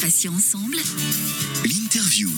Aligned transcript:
Patients 0.00 0.34
ensemble. 0.34 0.76
L'interview. 1.64 2.28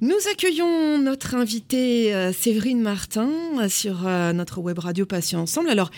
Nous 0.00 0.14
accueillons 0.32 0.98
notre 1.02 1.34
invitée 1.34 2.14
euh, 2.14 2.30
Séverine 2.30 2.80
Martin 2.80 3.30
euh, 3.58 3.68
sur 3.68 4.06
euh, 4.06 4.32
notre 4.32 4.60
web 4.60 4.78
radio 4.78 5.06
Patients 5.06 5.40
Ensemble. 5.40 5.70
Alors, 5.70 5.90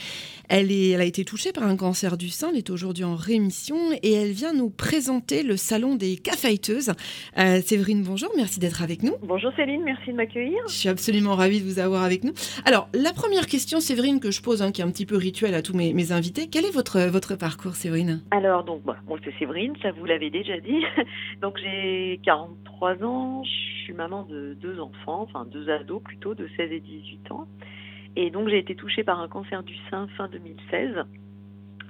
elle, 0.48 0.72
est, 0.72 0.92
elle 0.92 1.02
a 1.02 1.04
été 1.04 1.22
touchée 1.22 1.52
par 1.52 1.64
un 1.64 1.76
cancer 1.76 2.16
du 2.16 2.30
sein, 2.30 2.48
elle 2.50 2.56
est 2.56 2.70
aujourd'hui 2.70 3.04
en 3.04 3.14
rémission 3.14 3.76
et 4.02 4.14
elle 4.14 4.30
vient 4.30 4.54
nous 4.54 4.70
présenter 4.70 5.42
le 5.42 5.58
salon 5.58 5.96
des 5.96 6.16
cafeteuses. 6.16 6.92
Séverine, 7.36 8.02
bonjour, 8.02 8.30
merci 8.36 8.58
d'être 8.58 8.82
avec 8.82 9.02
nous. 9.02 9.12
Bonjour 9.22 9.52
Céline, 9.54 9.82
merci 9.84 10.10
de 10.10 10.16
m'accueillir. 10.16 10.58
Je 10.66 10.72
suis 10.72 10.88
absolument 10.88 11.36
ravie 11.36 11.60
de 11.60 11.66
vous 11.66 11.78
avoir 11.78 12.02
avec 12.02 12.24
nous. 12.24 12.32
Alors, 12.64 12.88
la 12.94 13.12
première 13.12 13.46
question, 13.46 13.78
Séverine, 13.78 14.18
que 14.18 14.32
je 14.32 14.42
pose, 14.42 14.60
hein, 14.62 14.72
qui 14.72 14.80
est 14.80 14.84
un 14.84 14.90
petit 14.90 15.06
peu 15.06 15.16
rituel 15.16 15.54
à 15.54 15.62
tous 15.62 15.74
mes, 15.74 15.92
mes, 15.92 16.10
invités, 16.10 16.48
quel 16.50 16.64
est 16.64 16.74
votre, 16.74 17.00
votre 17.02 17.36
parcours, 17.36 17.76
Séverine? 17.76 18.22
Alors, 18.32 18.64
donc, 18.64 18.82
bon, 18.82 18.94
c'est 19.22 19.38
Séverine, 19.38 19.74
ça 19.82 19.92
vous 19.92 20.04
l'avez 20.04 20.30
déjà 20.30 20.58
dit. 20.58 20.82
donc, 21.42 21.58
j'ai 21.58 22.18
43 22.24 23.04
ans, 23.04 23.44
je 23.44 23.69
maman 23.92 24.22
de 24.24 24.54
deux 24.54 24.80
enfants, 24.80 25.22
enfin 25.22 25.44
deux 25.44 25.70
ados 25.70 26.02
plutôt, 26.02 26.34
de 26.34 26.48
16 26.56 26.72
et 26.72 26.80
18 26.80 27.30
ans. 27.32 27.46
Et 28.16 28.30
donc 28.30 28.48
j'ai 28.48 28.58
été 28.58 28.74
touchée 28.74 29.04
par 29.04 29.20
un 29.20 29.28
cancer 29.28 29.62
du 29.62 29.74
sein 29.90 30.08
fin 30.16 30.28
2016. 30.28 31.04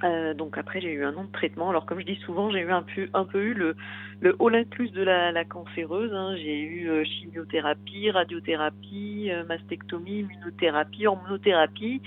Euh, 0.03 0.33
donc 0.33 0.57
après 0.57 0.81
j'ai 0.81 0.93
eu 0.93 1.05
un 1.05 1.15
an 1.15 1.25
de 1.25 1.33
traitement. 1.33 1.71
Alors 1.71 1.87
comme 1.87 2.01
je 2.01 2.07
dis 2.07 2.19
souvent, 2.25 2.51
j'ai 2.51 2.61
eu 2.61 2.71
un 2.71 2.83
peu, 2.83 3.43
eu 3.43 3.55
le, 3.55 3.77
le 4.21 4.37
all 4.41 4.55
inclus 4.55 4.91
de 4.91 5.03
la, 5.03 5.45
cancéreuse. 5.45 6.13
Hein. 6.13 6.37
J'ai 6.37 6.61
eu 6.61 6.89
euh, 6.89 7.05
chimiothérapie, 7.05 8.11
radiothérapie, 8.11 9.31
euh, 9.31 9.45
mastectomie, 9.45 10.21
immunothérapie, 10.21 11.07
hormonothérapie, 11.07 12.03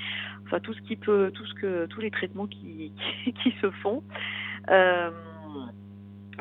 enfin 0.45 0.59
tout 0.59 0.73
ce 0.73 0.81
qui 0.81 0.95
peut, 0.95 1.31
tout 1.33 1.45
ce 1.45 1.53
que, 1.55 1.85
tous 1.87 2.01
les 2.01 2.11
traitements 2.11 2.47
qui, 2.47 2.91
qui, 3.23 3.33
qui 3.43 3.51
se 3.61 3.69
font. 3.69 4.03
Euh, 4.69 5.09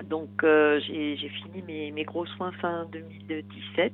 donc 0.09 0.43
euh, 0.43 0.81
j'ai 0.87 1.17
fini 1.17 1.63
mes, 1.67 1.91
mes, 1.91 2.05
gros 2.05 2.27
soins 2.27 2.53
fin 2.53 2.87
2017. 2.93 3.93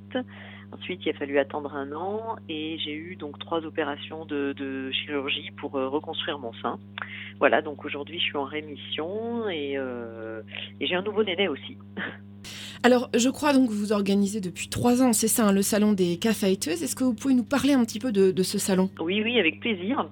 Ensuite, 0.70 1.00
il 1.06 1.10
a 1.10 1.12
fallu 1.14 1.38
attendre 1.38 1.74
un 1.74 1.92
an 1.92 2.36
et 2.48 2.78
j'ai 2.78 2.92
eu 2.92 3.16
donc 3.16 3.38
trois 3.38 3.64
opérations 3.64 4.26
de, 4.26 4.52
de 4.52 4.90
chirurgie 4.92 5.50
pour 5.56 5.76
euh, 5.76 5.88
reconstruire 5.88 6.38
mon 6.38 6.52
sein. 6.54 6.78
Voilà, 7.38 7.62
donc 7.62 7.84
aujourd'hui 7.84 8.18
je 8.18 8.24
suis 8.24 8.36
en 8.36 8.44
rémission 8.44 9.48
et, 9.48 9.78
euh, 9.78 10.42
et 10.80 10.86
j'ai 10.86 10.94
un 10.94 11.02
nouveau 11.02 11.24
néné 11.24 11.48
aussi. 11.48 11.78
Alors, 12.84 13.10
je 13.14 13.28
crois 13.28 13.52
donc 13.52 13.68
que 13.68 13.74
vous 13.74 13.92
organisez 13.92 14.40
depuis 14.40 14.68
trois 14.68 15.02
ans, 15.02 15.12
c'est 15.12 15.26
ça, 15.28 15.48
hein, 15.48 15.52
le 15.52 15.62
salon 15.62 15.92
des 15.92 16.16
cafeteuses. 16.16 16.82
Est-ce 16.82 16.94
que 16.94 17.02
vous 17.02 17.14
pouvez 17.14 17.34
nous 17.34 17.44
parler 17.44 17.72
un 17.72 17.84
petit 17.84 17.98
peu 17.98 18.12
de, 18.12 18.30
de 18.30 18.42
ce 18.42 18.58
salon? 18.58 18.88
Oui, 19.00 19.20
oui, 19.24 19.38
avec 19.38 19.58
plaisir. 19.60 20.08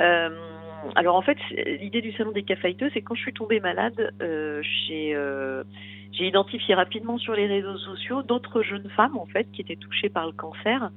Euh, 0.00 0.53
alors 0.94 1.16
en 1.16 1.22
fait, 1.22 1.38
l'idée 1.50 2.00
du 2.00 2.12
salon 2.12 2.32
des 2.32 2.42
cafeteuses, 2.42 2.90
c'est 2.94 3.02
quand 3.02 3.14
je 3.14 3.22
suis 3.22 3.32
tombée 3.32 3.60
malade, 3.60 4.12
euh, 4.22 4.62
j'ai 4.62 5.14
euh, 5.14 5.64
j'ai 6.12 6.26
identifié 6.26 6.74
rapidement 6.74 7.18
sur 7.18 7.34
les 7.34 7.46
réseaux 7.46 7.76
sociaux 7.78 8.22
d'autres 8.22 8.62
jeunes 8.62 8.88
femmes 8.90 9.16
en 9.16 9.26
fait 9.26 9.50
qui 9.52 9.62
étaient 9.62 9.76
touchées 9.76 10.08
par 10.08 10.26
le 10.26 10.32
cancer 10.32 10.90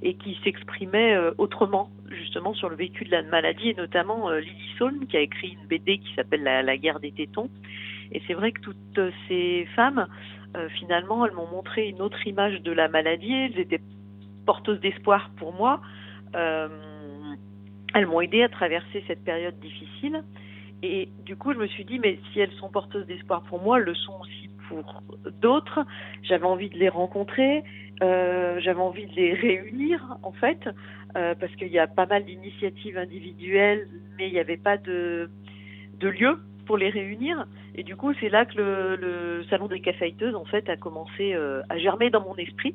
et 0.00 0.14
qui 0.14 0.38
s'exprimaient 0.42 1.14
euh, 1.14 1.32
autrement 1.36 1.90
justement 2.10 2.54
sur 2.54 2.68
le 2.70 2.76
vécu 2.76 3.04
de 3.04 3.10
la 3.10 3.22
maladie 3.22 3.70
et 3.70 3.74
notamment 3.74 4.30
Lily 4.30 4.74
Solm 4.78 5.06
qui 5.06 5.16
a 5.16 5.20
écrit 5.20 5.56
une 5.60 5.66
BD 5.66 5.98
qui 5.98 6.14
s'appelle 6.14 6.42
la, 6.42 6.76
guerre 6.76 7.00
des 7.00 7.12
tétons. 7.12 7.50
Et 8.12 8.22
c'est 8.26 8.34
vrai 8.34 8.52
que 8.52 8.60
toutes 8.60 9.00
ces 9.28 9.66
femmes 9.76 10.06
finalement 10.78 11.24
elles 11.24 11.32
m'ont 11.32 11.48
montré 11.48 11.88
une 11.88 12.02
autre 12.02 12.26
image 12.26 12.60
de 12.60 12.72
la 12.72 12.88
maladie. 12.88 13.32
Elles 13.32 13.58
étaient 13.58 13.80
porteuses 14.44 14.80
d'espoir 14.80 15.30
pour 15.38 15.54
moi 15.54 15.80
elles 17.94 18.06
m'ont 18.06 18.20
aidé 18.20 18.42
à 18.42 18.48
traverser 18.48 19.04
cette 19.06 19.24
période 19.24 19.58
difficile 19.60 20.22
et 20.82 21.08
du 21.24 21.36
coup 21.36 21.52
je 21.52 21.58
me 21.58 21.66
suis 21.66 21.84
dit 21.84 21.98
mais 21.98 22.18
si 22.32 22.40
elles 22.40 22.52
sont 22.52 22.68
porteuses 22.68 23.06
d'espoir 23.06 23.42
pour 23.42 23.62
moi 23.62 23.78
le 23.78 23.94
sont 23.94 24.18
aussi 24.20 24.48
pour 24.68 25.02
d'autres. 25.40 25.80
J'avais 26.22 26.44
envie 26.44 26.70
de 26.70 26.78
les 26.78 26.88
rencontrer, 26.88 27.64
euh, 28.02 28.60
j'avais 28.60 28.80
envie 28.80 29.06
de 29.06 29.14
les 29.14 29.34
réunir 29.34 30.18
en 30.22 30.32
fait, 30.32 30.68
euh, 31.16 31.34
parce 31.38 31.54
qu'il 31.56 31.68
y 31.68 31.78
a 31.78 31.86
pas 31.86 32.06
mal 32.06 32.24
d'initiatives 32.24 32.96
individuelles, 32.98 33.88
mais 34.18 34.28
il 34.28 34.32
n'y 34.32 34.40
avait 34.40 34.56
pas 34.56 34.76
de, 34.76 35.28
lieu 36.00 36.38
pour 36.66 36.76
les 36.76 36.90
réunir. 36.90 37.46
Et 37.74 37.84
du 37.84 37.96
coup, 37.96 38.12
c'est 38.20 38.28
là 38.28 38.44
que 38.44 38.56
le, 38.56 39.44
salon 39.48 39.68
des 39.68 39.80
cafeteuses 39.80 40.34
en 40.34 40.44
fait 40.44 40.68
a 40.68 40.76
commencé 40.76 41.34
euh, 41.34 41.62
à 41.68 41.78
germer 41.78 42.10
dans 42.10 42.22
mon 42.22 42.36
esprit. 42.36 42.74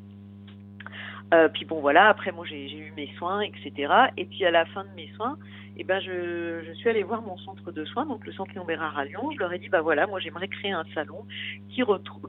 Euh, 1.34 1.48
puis 1.48 1.64
bon 1.66 1.80
voilà, 1.80 2.08
après 2.08 2.32
moi 2.32 2.46
j'ai 2.46 2.72
eu 2.72 2.92
mes 2.96 3.12
soins, 3.18 3.40
etc. 3.42 3.92
Et 4.16 4.24
puis 4.24 4.44
à 4.44 4.50
la 4.50 4.64
fin 4.66 4.84
de 4.84 4.90
mes 4.96 5.10
soins, 5.16 5.36
eh 5.80 5.84
ben 5.84 6.00
je, 6.00 6.72
suis 6.74 6.88
allée 6.88 7.04
voir 7.04 7.22
mon 7.22 7.38
centre 7.38 7.70
de 7.70 7.84
soins, 7.84 8.04
donc 8.04 8.26
le 8.26 8.32
centre 8.32 8.52
Léon 8.52 8.64
Bérard 8.64 8.98
à 8.98 9.04
Lyon. 9.04 9.30
Je 9.32 9.38
leur 9.38 9.52
ai 9.52 9.58
dit 9.58 9.68
bah 9.68 9.80
voilà, 9.80 10.08
moi 10.08 10.18
j'aimerais 10.18 10.48
créer 10.48 10.72
un 10.72 10.84
salon 10.92 11.24
qui, 11.70 11.82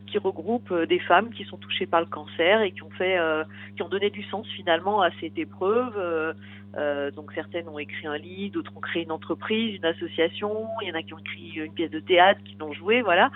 qui 0.08 0.18
regroupe 0.20 0.72
euh, 0.72 0.86
des 0.86 1.00
femmes 1.00 1.32
qui 1.32 1.46
sont 1.46 1.58
touchées 1.58 1.88
par 1.88 2.02
le 2.02 2.06
cancer 2.06 2.62
et 2.62 2.72
qui 2.72 2.84
ont 2.84 2.92
fait, 2.92 3.18
euh, 3.18 3.44
qui 3.76 3.82
ont 3.82 3.90
donné 3.90 4.12
du 4.12 4.24
sens 4.24 4.48
finalement 4.56 5.02
à 5.02 5.10
cette 5.20 5.38
épreuve. 5.38 5.94
Euh, 5.98 6.34
euh 6.78 7.10
donc 7.10 7.32
certaines 7.34 7.68
ont 7.68 7.80
écrit 7.80 8.06
un 8.06 8.18
livre, 8.18 8.54
d'autres 8.54 8.72
ont 8.76 8.82
créé 8.82 9.04
une 9.04 9.12
entreprise, 9.12 9.76
une 9.76 9.86
association. 9.86 10.68
Il 10.84 10.90
y 10.90 10.92
en 10.92 10.96
a 10.96 11.02
qui 11.02 11.16
ont 11.16 11.20
écrit 11.20 11.54
une 11.56 11.74
pièce 11.74 11.92
de 11.92 12.00
théâtre, 12.00 12.42
qui 12.44 12.56
l'ont 12.60 12.74
joué, 12.74 13.02
voilà. 13.02 13.32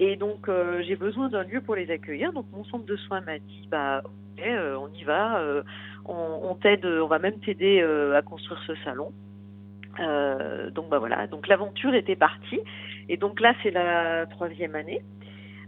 Et 0.00 0.16
donc 0.16 0.48
euh, 0.48 0.82
j'ai 0.86 0.96
besoin 0.96 1.28
d'un 1.28 1.42
lieu 1.42 1.60
pour 1.60 1.74
les 1.74 1.90
accueillir. 1.90 2.32
Donc 2.32 2.46
mon 2.52 2.64
centre 2.64 2.84
de 2.86 2.96
soins 2.96 3.20
m'a 3.22 3.38
dit 3.38 3.68
bah 3.70 4.02
ok, 4.04 4.44
euh, 4.46 4.76
on 4.76 4.88
y 4.92 5.02
va, 5.04 5.40
euh, 5.40 5.62
on, 6.04 6.40
on 6.44 6.54
t'aide, 6.54 6.86
on 6.86 7.06
va 7.06 7.18
même 7.18 7.38
t'aider 7.40 7.82
à 7.82 8.22
construire 8.22 8.60
ce 8.66 8.74
salon. 8.84 9.12
donc 10.74 10.88
bah 10.88 10.98
voilà, 10.98 11.26
donc 11.26 11.48
l'aventure 11.48 11.94
était 11.94 12.16
partie. 12.16 12.60
Et 13.08 13.16
donc 13.16 13.40
là 13.40 13.54
c'est 13.62 13.70
la 13.70 14.26
troisième 14.26 14.74
année 14.74 15.02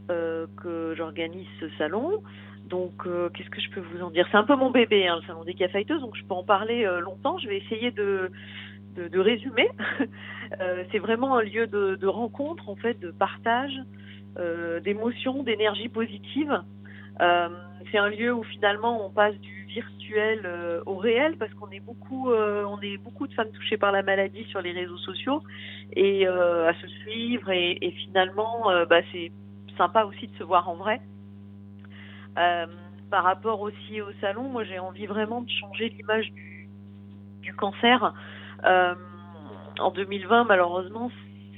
que 0.09 0.95
j'organise 0.97 1.47
ce 1.59 1.69
salon. 1.79 2.23
Donc 2.69 3.03
qu'est-ce 3.35 3.51
que 3.51 3.61
je 3.61 3.71
peux 3.71 3.81
vous 3.81 4.03
en 4.03 4.11
dire? 4.11 4.29
C'est 4.31 4.37
un 4.37 4.45
peu 4.45 4.55
mon 4.55 4.71
bébé, 4.71 5.09
hein, 5.09 5.17
le 5.21 5.27
salon 5.27 5.43
des 5.43 5.55
cafeteuses, 5.55 6.01
donc 6.01 6.17
je 6.17 6.25
peux 6.25 6.35
en 6.35 6.45
parler 6.45 6.89
longtemps. 7.01 7.37
Je 7.39 7.49
vais 7.49 7.59
essayer 7.59 7.91
de 7.91 8.31
de, 8.97 9.07
de 9.09 9.19
résumer. 9.21 9.69
c'est 10.93 10.99
vraiment 10.99 11.37
un 11.37 11.43
lieu 11.43 11.67
de, 11.67 11.97
de 11.97 12.07
rencontre 12.07 12.69
en 12.69 12.77
fait, 12.77 12.99
de 13.01 13.11
partage 13.11 13.77
d'émotions, 14.83 15.43
d'énergie 15.43 15.89
positive. 15.89 16.63
Euh, 17.21 17.49
c'est 17.91 17.99
un 17.99 18.09
lieu 18.09 18.33
où 18.33 18.43
finalement 18.45 19.07
on 19.07 19.11
passe 19.11 19.37
du 19.41 19.65
virtuel 19.67 20.41
euh, 20.45 20.83
au 20.87 20.97
réel 20.97 21.37
parce 21.39 21.53
qu'on 21.55 21.71
est 21.71 21.81
beaucoup, 21.81 22.31
euh, 22.31 22.65
on 22.65 22.81
est 22.81 22.97
beaucoup 22.99 23.27
de 23.27 23.35
femmes 23.35 23.51
touchées 23.53 23.77
par 23.77 23.93
la 23.93 24.03
maladie 24.03 24.45
sur 24.45 24.61
les 24.61 24.73
réseaux 24.73 24.99
sociaux 24.99 25.43
et 25.95 26.27
euh, 26.27 26.69
à 26.69 26.75
se 26.75 26.87
suivre 26.87 27.51
et, 27.51 27.79
et 27.81 27.91
finalement 27.93 28.65
bah, 28.89 29.01
c'est 29.13 29.33
sympa 29.77 30.05
aussi 30.05 30.27
de 30.29 30.37
se 30.37 30.45
voir 30.45 30.69
en 30.69 30.77
vrai. 30.77 31.01
par 32.35 33.25
rapport 33.25 33.61
aussi 33.61 34.01
au 34.01 34.13
salon, 34.21 34.45
moi 34.45 34.65
j'ai 34.65 34.79
envie 34.79 35.07
vraiment 35.07 35.43
de 35.43 35.51
changer 35.51 35.89
l'image 35.91 36.31
du, 36.33 36.69
du 37.43 37.55
cancer. 37.55 38.15
en 38.65 39.91
2020, 39.91 40.45
malheureusement, 40.45 41.11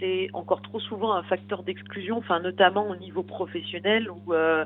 c'est 0.03 0.31
encore 0.33 0.63
trop 0.63 0.81
souvent 0.81 1.15
un 1.15 1.23
facteur 1.23 1.63
d'exclusion, 1.63 2.19
enfin 2.19 2.41
notamment 2.41 2.89
au 2.89 2.97
niveau 2.97 3.23
professionnel 3.23 4.11
où 4.11 4.35
euh, 4.35 4.65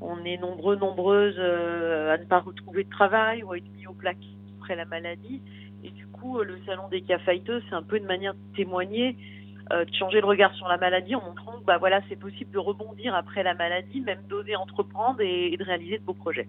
on 0.00 0.24
est 0.24 0.36
nombreux, 0.36 0.76
nombreuses 0.76 1.34
euh, 1.38 2.14
à 2.14 2.18
ne 2.18 2.24
pas 2.24 2.38
retrouver 2.38 2.84
de 2.84 2.90
travail 2.90 3.42
ou 3.42 3.50
à 3.52 3.56
être 3.56 3.70
mis 3.76 3.86
au 3.88 3.92
plaque 3.92 4.16
après 4.58 4.76
la 4.76 4.84
maladie. 4.84 5.42
Et 5.82 5.90
du 5.90 6.06
coup, 6.06 6.40
le 6.42 6.56
salon 6.66 6.88
des 6.88 7.00
cas 7.00 7.18
fighteux, 7.18 7.62
c'est 7.68 7.74
un 7.74 7.82
peu 7.82 7.96
une 7.96 8.04
manière 8.04 8.34
de 8.34 8.56
témoigner, 8.56 9.16
euh, 9.72 9.84
de 9.84 9.94
changer 9.94 10.20
le 10.20 10.26
regard 10.26 10.52
sur 10.54 10.68
la 10.68 10.76
maladie 10.78 11.14
en 11.14 11.22
montrant 11.22 11.58
que 11.58 11.64
bah, 11.64 11.78
voilà, 11.78 12.00
c'est 12.08 12.18
possible 12.18 12.50
de 12.50 12.58
rebondir 12.58 13.14
après 13.14 13.42
la 13.42 13.54
maladie, 13.54 14.00
même 14.00 14.20
d'oser 14.28 14.56
entreprendre 14.56 15.20
et, 15.20 15.52
et, 15.52 15.56
de 15.56 15.64
réaliser 15.64 15.98
de 15.98 16.02
beaux 16.04 16.14
projets. 16.14 16.48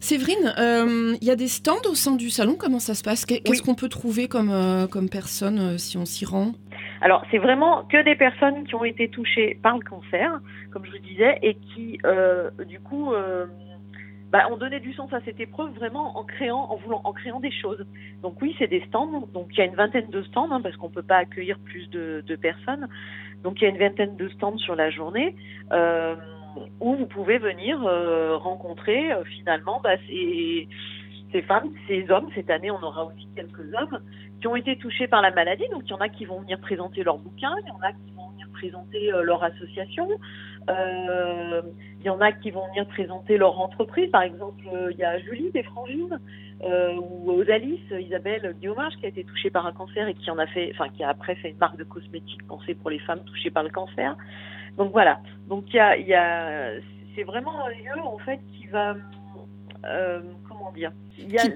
Séverine, 0.00 0.54
il 0.56 0.62
euh, 0.62 1.16
y 1.20 1.30
a 1.30 1.36
des 1.36 1.48
stands 1.48 1.88
au 1.90 1.94
sein 1.94 2.16
du 2.16 2.30
salon, 2.30 2.56
comment 2.58 2.80
ça 2.80 2.94
se 2.94 3.02
passe? 3.02 3.24
Qu'est-ce 3.26 3.50
oui. 3.50 3.60
qu'on 3.60 3.74
peut 3.74 3.88
trouver 3.88 4.26
comme, 4.26 4.50
euh, 4.50 4.86
comme 4.86 5.08
personne 5.08 5.78
si 5.78 5.98
on 5.98 6.06
s'y 6.06 6.24
rend? 6.24 6.52
Alors, 7.02 7.24
c'est 7.32 7.38
vraiment 7.38 7.82
que 7.84 8.02
des 8.02 8.14
personnes 8.14 8.64
qui 8.64 8.76
ont 8.76 8.84
été 8.84 9.08
touchées 9.08 9.58
par 9.60 9.76
le 9.76 9.82
cancer, 9.82 10.40
comme 10.70 10.84
je 10.86 10.92
vous 10.92 10.98
disais, 10.98 11.36
et 11.42 11.54
qui, 11.54 11.98
euh, 12.04 12.50
du 12.66 12.78
coup, 12.78 13.12
euh, 13.12 13.46
bah, 14.30 14.46
ont 14.50 14.56
donné 14.56 14.78
du 14.78 14.94
sens 14.94 15.12
à 15.12 15.20
cette 15.24 15.40
épreuve 15.40 15.72
vraiment 15.74 16.16
en 16.16 16.22
créant, 16.22 16.70
en 16.70 16.76
voulant, 16.76 17.00
en 17.02 17.12
créant 17.12 17.40
des 17.40 17.50
choses. 17.50 17.84
Donc 18.22 18.40
oui, 18.40 18.54
c'est 18.58 18.68
des 18.68 18.80
stands. 18.86 19.28
Donc 19.34 19.48
il 19.50 19.58
y 19.58 19.60
a 19.62 19.64
une 19.64 19.74
vingtaine 19.74 20.10
de 20.10 20.22
stands 20.22 20.50
hein, 20.52 20.60
parce 20.62 20.76
qu'on 20.76 20.90
peut 20.90 21.02
pas 21.02 21.16
accueillir 21.16 21.58
plus 21.58 21.90
de, 21.90 22.22
de, 22.24 22.36
personnes. 22.36 22.88
Donc 23.42 23.60
il 23.60 23.64
y 23.64 23.66
a 23.66 23.70
une 23.70 23.78
vingtaine 23.78 24.16
de 24.16 24.28
stands 24.30 24.58
sur 24.58 24.76
la 24.76 24.90
journée. 24.90 25.34
Euh, 25.72 26.14
où 26.80 26.96
vous 26.96 27.06
pouvez 27.06 27.38
venir 27.38 27.82
euh, 27.84 28.36
rencontrer 28.36 29.12
euh, 29.12 29.24
finalement 29.24 29.80
bah, 29.82 29.96
ces, 30.06 30.68
ces 31.32 31.42
femmes, 31.42 31.70
ces 31.88 32.10
hommes. 32.10 32.28
Cette 32.34 32.50
année, 32.50 32.70
on 32.70 32.82
aura 32.82 33.06
aussi 33.06 33.26
quelques 33.34 33.74
hommes 33.74 34.00
qui 34.42 34.48
ont 34.48 34.56
été 34.56 34.76
touchés 34.76 35.06
par 35.06 35.22
la 35.22 35.30
maladie. 35.30 35.64
Donc, 35.70 35.82
il 35.86 35.90
y 35.90 35.94
en 35.94 36.00
a 36.00 36.08
qui 36.08 36.24
vont 36.24 36.40
venir 36.40 36.58
présenter 36.58 37.04
leurs 37.04 37.18
bouquins, 37.18 37.54
il 37.62 37.68
y 37.68 37.70
en 37.70 37.80
a 37.80 37.92
qui 37.92 38.12
vont 38.16 38.28
venir 38.30 38.48
présenter 38.52 39.12
euh, 39.12 39.22
leur 39.22 39.42
association, 39.44 40.08
euh, 40.68 41.62
il 42.00 42.04
y 42.04 42.10
en 42.10 42.20
a 42.20 42.32
qui 42.32 42.50
vont 42.50 42.66
venir 42.68 42.86
présenter 42.88 43.38
leur 43.38 43.60
entreprise. 43.60 44.10
Par 44.10 44.22
exemple, 44.22 44.64
euh, 44.74 44.90
il 44.90 44.98
y 44.98 45.04
a 45.04 45.18
Julie 45.20 45.52
des 45.52 45.62
Frangines 45.62 46.18
ou 46.64 47.32
Osalis, 47.32 47.82
Isabelle 47.90 48.54
Guillaumage 48.60 48.92
qui 49.00 49.06
a 49.06 49.08
été 49.08 49.24
touchée 49.24 49.50
par 49.50 49.66
un 49.66 49.72
cancer 49.72 50.06
et 50.06 50.14
qui 50.14 50.30
en 50.30 50.38
a 50.38 50.46
fait, 50.46 50.70
enfin, 50.72 50.88
qui 50.90 51.02
a 51.02 51.08
après 51.08 51.34
fait 51.34 51.50
une 51.50 51.58
marque 51.58 51.76
de 51.76 51.82
cosmétiques 51.82 52.46
pensée 52.46 52.74
pour 52.74 52.88
les 52.90 53.00
femmes 53.00 53.24
touchées 53.24 53.50
par 53.50 53.64
le 53.64 53.70
cancer. 53.70 54.16
donc 54.76 54.92
voilà. 54.92 55.18
Donc 55.48 55.64
il 55.70 55.76
y 55.76 55.80
a, 55.80 55.96
y 55.96 56.14
a 56.14 56.70
c'est 57.16 57.24
vraiment 57.24 57.66
un 57.66 57.70
lieu 57.70 58.00
en 58.04 58.18
fait 58.18 58.38
qui 58.52 58.68
va 58.68 58.94
comment 60.62 60.72
dire 60.72 60.92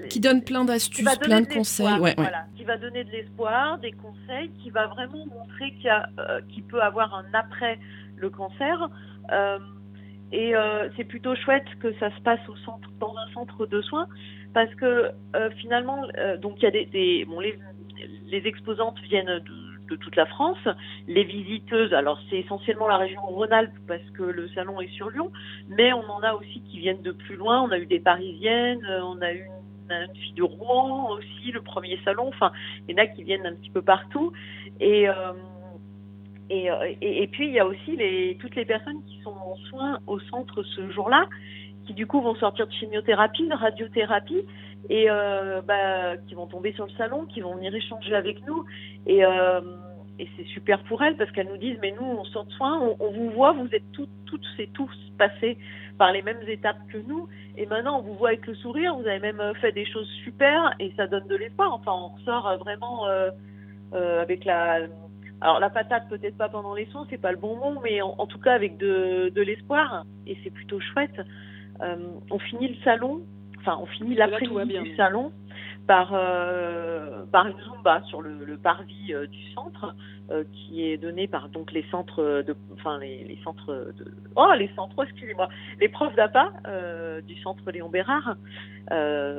qui, 0.09 0.19
donne 0.19 0.43
plein 0.43 0.65
d'astuces, 0.65 1.17
plein 1.19 1.41
de, 1.41 1.47
conseils. 1.47 1.99
Ouais, 1.99 2.13
voilà, 2.17 2.45
qui 2.55 2.63
va 2.63 2.77
donner 2.77 3.03
de 3.03 3.11
l'espoir, 3.11 3.77
des 3.79 3.91
conseils, 3.91 4.49
qui 4.61 4.69
va 4.69 4.87
vraiment 4.87 5.25
montrer 5.25 5.71
qu'il 5.79 5.91
euh, 6.19 6.41
peut 6.69 6.81
avoir 6.81 7.13
un 7.15 7.25
après 7.33 7.79
le 8.17 8.29
cancer. 8.29 8.89
Euh, 9.31 9.59
et 10.31 10.55
euh, 10.55 10.89
c'est 10.97 11.05
plutôt 11.05 11.35
chouette 11.35 11.67
que 11.79 11.93
ça 11.99 12.13
se 12.15 12.21
passe 12.21 12.39
au 12.49 12.55
centre, 12.57 12.89
dans 12.99 13.15
un 13.17 13.31
centre 13.33 13.65
de 13.65 13.81
soins, 13.81 14.07
parce 14.53 14.73
que 14.75 15.11
finalement, 15.57 16.05
donc 16.41 16.55
il 16.57 16.63
y 16.63 16.67
a 16.67 16.71
des, 16.71 16.85
des 16.85 17.25
bon, 17.25 17.39
les, 17.39 17.57
les 18.25 18.45
exposantes 18.45 18.99
viennent 19.01 19.25
de, 19.39 19.66
de 19.87 19.95
toute 19.95 20.15
la 20.15 20.25
France. 20.25 20.67
Les 21.07 21.23
visiteuses, 21.23 21.93
alors 21.93 22.19
c'est 22.29 22.39
essentiellement 22.39 22.87
la 22.87 22.97
région 22.97 23.21
Rhône-Alpes 23.21 23.77
parce 23.87 24.07
que 24.13 24.23
le 24.23 24.47
salon 24.49 24.79
est 24.81 24.91
sur 24.93 25.09
Lyon, 25.09 25.31
mais 25.69 25.93
on 25.93 26.09
en 26.09 26.21
a 26.21 26.33
aussi 26.33 26.61
qui 26.61 26.79
viennent 26.79 27.01
de 27.01 27.11
plus 27.11 27.35
loin. 27.35 27.61
On 27.61 27.71
a 27.71 27.79
eu 27.79 27.85
des 27.85 27.99
Parisiennes, 27.99 28.85
euh, 28.89 29.01
on 29.03 29.21
a 29.21 29.33
eu 29.33 29.45
une, 29.89 30.13
fille 30.15 30.33
de 30.33 30.43
Rouen 30.43 31.11
aussi, 31.11 31.51
le 31.51 31.61
premier 31.61 31.99
salon. 32.03 32.27
Enfin, 32.27 32.51
il 32.87 32.97
y 32.97 32.99
en 32.99 33.03
a 33.03 33.07
qui 33.07 33.23
viennent 33.23 33.45
un 33.45 33.55
petit 33.55 33.69
peu 33.69 33.81
partout. 33.81 34.33
Et, 34.79 35.07
euh, 35.07 35.13
euh, 36.51 36.93
et, 37.01 37.23
et, 37.23 37.27
puis 37.27 37.47
il 37.47 37.53
y 37.53 37.59
a 37.59 37.65
aussi 37.65 37.95
les, 37.95 38.37
toutes 38.39 38.55
les 38.55 38.65
personnes 38.65 39.01
qui 39.07 39.21
sont 39.21 39.35
en 39.35 39.55
soins 39.69 39.99
au 40.07 40.19
centre 40.19 40.63
ce 40.63 40.89
jour-là, 40.91 41.27
qui 41.87 41.93
du 41.93 42.05
coup 42.05 42.21
vont 42.21 42.35
sortir 42.35 42.67
de 42.67 42.73
chimiothérapie, 42.73 43.47
de 43.47 43.55
radiothérapie, 43.55 44.45
et 44.89 45.09
euh, 45.09 45.61
bah, 45.61 46.17
qui 46.27 46.35
vont 46.35 46.47
tomber 46.47 46.73
sur 46.73 46.85
le 46.85 46.91
salon, 46.91 47.25
qui 47.25 47.41
vont 47.41 47.55
venir 47.55 47.73
échanger 47.73 48.13
avec 48.13 48.45
nous. 48.45 48.65
Et, 49.05 49.25
euh, 49.25 49.61
c'est 50.35 50.47
super 50.47 50.81
pour 50.85 51.03
elles 51.03 51.15
parce 51.15 51.29
qu'elles 51.29 51.47
nous 51.47 51.57
disent 51.57 51.77
mais 51.79 51.91
nous 51.91 52.03
on 52.03 52.23
sort 52.25 52.45
de 52.45 52.51
soins, 52.53 52.79
on, 52.99 53.11
vous 53.11 53.29
voit, 53.29 53.53
vous 53.53 53.67
êtes 53.71 53.83
toutes, 53.91 54.09
toutes 54.25 54.47
et 54.57 54.65
tous 54.73 54.89
passés 55.15 55.59
par 55.99 56.11
les 56.11 56.23
mêmes 56.23 56.41
étapes 56.47 56.79
que 56.91 56.97
nous, 56.97 57.27
et 57.55 57.67
maintenant 57.67 57.99
on 57.99 58.01
vous 58.01 58.15
voit 58.15 58.29
avec 58.29 58.47
le 58.47 58.55
sourire, 58.55 58.95
vous 58.95 59.05
avez 59.07 59.19
même 59.19 59.53
fait 59.61 59.71
des 59.73 59.85
choses 59.85 60.09
super 60.23 60.73
et 60.79 60.91
ça 60.97 61.05
donne 61.05 61.27
de 61.27 61.35
l'espoir. 61.35 61.71
Enfin 61.71 61.91
on 61.93 62.07
ressort 62.07 62.57
vraiment 62.57 63.07
euh, 63.07 63.29
euh 63.93 64.19
avec 64.19 64.43
la 64.43 64.87
alors 65.39 65.59
la 65.59 65.69
patate 65.69 66.09
peut-être 66.09 66.35
pas 66.35 66.49
pendant 66.49 66.73
les 66.73 66.87
soins, 66.87 67.05
c'est 67.11 67.21
pas 67.21 67.31
le 67.31 67.37
bon 67.37 67.55
mot, 67.55 67.79
mais 67.83 68.01
en, 68.01 68.25
tout 68.25 68.39
cas 68.39 68.53
avec 68.53 68.77
de 68.77 69.41
l'espoir 69.41 70.03
et 70.25 70.35
c'est 70.43 70.49
plutôt 70.49 70.79
chouette. 70.79 71.21
Euh, 71.81 71.95
on 72.31 72.39
finit 72.39 72.69
le 72.69 72.83
salon 72.83 73.21
enfin, 73.67 73.77
on 73.81 73.85
finit 73.85 74.15
l'après-midi 74.15 74.79
du 74.79 74.95
salon 74.95 75.31
par, 75.87 76.11
euh, 76.13 77.25
par 77.31 77.47
une 77.47 77.59
zumba 77.61 78.01
sur 78.03 78.21
le, 78.21 78.43
le 78.45 78.57
parvis 78.57 79.13
euh, 79.13 79.25
du 79.25 79.41
centre 79.53 79.95
euh, 80.29 80.43
qui 80.51 80.83
est 80.83 80.97
donné 80.97 81.27
par 81.27 81.47
donc 81.49 81.71
les 81.71 81.85
centres 81.89 82.43
de 82.45 82.55
enfin 82.73 82.99
les, 82.99 83.23
les 83.23 83.39
centres 83.43 83.93
de 83.97 84.05
oh 84.35 84.51
les 84.57 84.69
centres 84.75 85.01
excusez-moi 85.01 85.47
les 85.79 85.87
profs 85.87 86.15
d'APA 86.15 86.51
du 87.25 87.35
centre 87.41 87.71
Léon 87.71 87.89
Bérard 87.89 88.35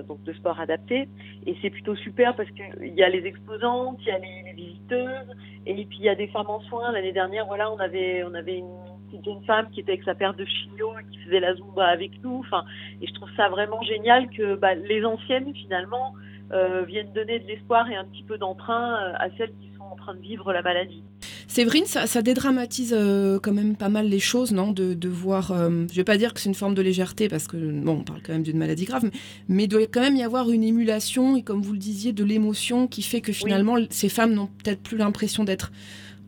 donc 0.08 0.22
de 0.24 0.32
sport 0.34 0.58
adapté. 0.60 1.08
Et 1.46 1.56
c'est 1.60 1.70
plutôt 1.70 1.96
super 1.96 2.34
parce 2.34 2.50
qu'il 2.50 2.94
y 2.94 3.02
a 3.02 3.08
les 3.08 3.26
exposantes 3.26 3.98
il 4.00 4.08
y 4.08 4.10
a 4.10 4.18
les, 4.18 4.42
les, 4.46 4.52
visiteuses 4.52 5.36
et 5.66 5.74
puis 5.74 5.98
il 5.98 6.04
y 6.04 6.08
a 6.08 6.14
des 6.14 6.28
femmes 6.28 6.48
en 6.48 6.60
soins. 6.62 6.92
L'année 6.92 7.12
dernière 7.12 7.46
voilà 7.46 7.70
on 7.70 7.78
avait 7.78 8.24
on 8.24 8.34
avait 8.34 8.58
une 8.58 8.97
petite 9.10 9.24
jeune 9.24 9.42
femme 9.44 9.68
qui 9.70 9.80
était 9.80 9.92
avec 9.92 10.04
sa 10.04 10.14
paire 10.14 10.34
de 10.34 10.44
chignots 10.44 10.92
et 10.98 11.04
qui 11.10 11.18
faisait 11.24 11.40
la 11.40 11.54
zumba 11.54 11.86
avec 11.86 12.22
nous. 12.22 12.38
Enfin, 12.40 12.64
et 13.00 13.06
je 13.06 13.14
trouve 13.14 13.28
ça 13.36 13.48
vraiment 13.48 13.82
génial 13.82 14.28
que 14.30 14.56
bah, 14.56 14.74
les 14.74 15.04
anciennes 15.04 15.52
finalement 15.54 16.14
euh, 16.52 16.82
viennent 16.82 17.12
donner 17.12 17.40
de 17.40 17.46
l'espoir 17.46 17.90
et 17.90 17.96
un 17.96 18.04
petit 18.04 18.22
peu 18.22 18.38
d'emprunt 18.38 18.94
euh, 18.94 19.12
à 19.18 19.28
celles 19.36 19.52
qui 19.60 19.70
sont 19.76 19.84
en 19.84 19.96
train 19.96 20.14
de 20.14 20.20
vivre 20.20 20.52
la 20.52 20.62
maladie. 20.62 21.02
Séverine, 21.48 21.86
ça, 21.86 22.06
ça 22.06 22.20
dédramatise 22.20 22.94
euh, 22.96 23.38
quand 23.42 23.54
même 23.54 23.74
pas 23.74 23.88
mal 23.88 24.06
les 24.06 24.18
choses, 24.18 24.52
non 24.52 24.70
de, 24.70 24.92
de, 24.92 25.08
voir, 25.08 25.50
euh, 25.50 25.86
je 25.90 25.96
vais 25.96 26.04
pas 26.04 26.18
dire 26.18 26.34
que 26.34 26.40
c'est 26.40 26.50
une 26.50 26.54
forme 26.54 26.74
de 26.74 26.82
légèreté, 26.82 27.28
parce 27.28 27.48
que, 27.48 27.56
bon, 27.56 28.00
on 28.00 28.04
parle 28.04 28.20
quand 28.22 28.34
même 28.34 28.42
d'une 28.42 28.58
maladie 28.58 28.84
grave, 28.84 29.02
mais, 29.04 29.10
mais, 29.48 29.64
il 29.64 29.68
doit 29.68 29.80
quand 29.86 30.02
même 30.02 30.16
y 30.16 30.22
avoir 30.22 30.50
une 30.50 30.62
émulation, 30.62 31.36
et 31.36 31.42
comme 31.42 31.62
vous 31.62 31.72
le 31.72 31.78
disiez, 31.78 32.12
de 32.12 32.22
l'émotion 32.22 32.86
qui 32.86 33.00
fait 33.00 33.22
que 33.22 33.32
finalement, 33.32 33.76
ces 33.88 34.10
femmes 34.10 34.34
n'ont 34.34 34.50
peut-être 34.62 34.82
plus 34.82 34.98
l'impression 34.98 35.42
d'être 35.42 35.72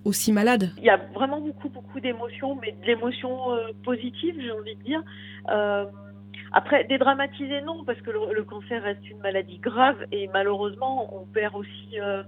aussi 0.04 0.32
malade 0.32 0.70
Il 0.78 0.84
y 0.84 0.90
a 0.90 0.96
vraiment 1.14 1.40
beaucoup, 1.40 1.68
beaucoup 1.68 2.00
d'émotions, 2.00 2.56
mais 2.60 2.72
de 2.72 2.86
l'émotion 2.86 3.52
euh, 3.52 3.68
positive, 3.84 4.36
j'ai 4.40 4.52
envie 4.52 4.76
de 4.76 4.82
dire. 4.82 5.02
Euh, 5.50 5.84
après, 6.52 6.84
dédramatiser, 6.84 7.60
non, 7.62 7.84
parce 7.84 8.00
que 8.00 8.10
le, 8.10 8.34
le, 8.34 8.44
cancer 8.44 8.82
reste 8.82 9.08
une 9.08 9.18
maladie 9.18 9.58
grave 9.58 9.96
et 10.10 10.28
malheureusement, 10.32 11.14
on 11.14 11.24
perd 11.26 11.54
aussi 11.54 12.00
euh, 12.00 12.22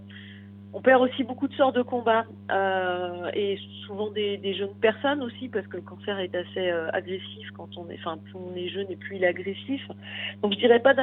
on 0.74 0.80
perd 0.80 1.02
aussi 1.02 1.22
beaucoup 1.24 1.48
de 1.48 1.54
sorts 1.54 1.72
de 1.72 1.82
combat 1.82 2.24
euh, 2.50 3.30
et 3.34 3.58
souvent 3.86 4.10
des, 4.10 4.38
des, 4.38 4.54
jeunes 4.54 4.74
personnes 4.80 5.22
aussi 5.22 5.48
parce 5.48 5.66
que 5.66 5.76
le 5.76 5.82
cancer 5.82 6.18
est 6.18 6.34
assez 6.34 6.70
euh, 6.70 6.88
agressif 6.92 7.50
quand 7.56 7.68
on 7.76 7.88
est, 7.90 7.98
enfin, 7.98 8.18
plus 8.18 8.34
on 8.34 8.56
est 8.56 8.68
jeune 8.68 8.86
et 8.90 8.96
plus 8.96 9.16
il 9.16 9.24
est 9.24 9.28
agressif. 9.28 9.82
Donc 10.42 10.54
je 10.54 10.58
dirais 10.58 10.80
pas 10.80 10.94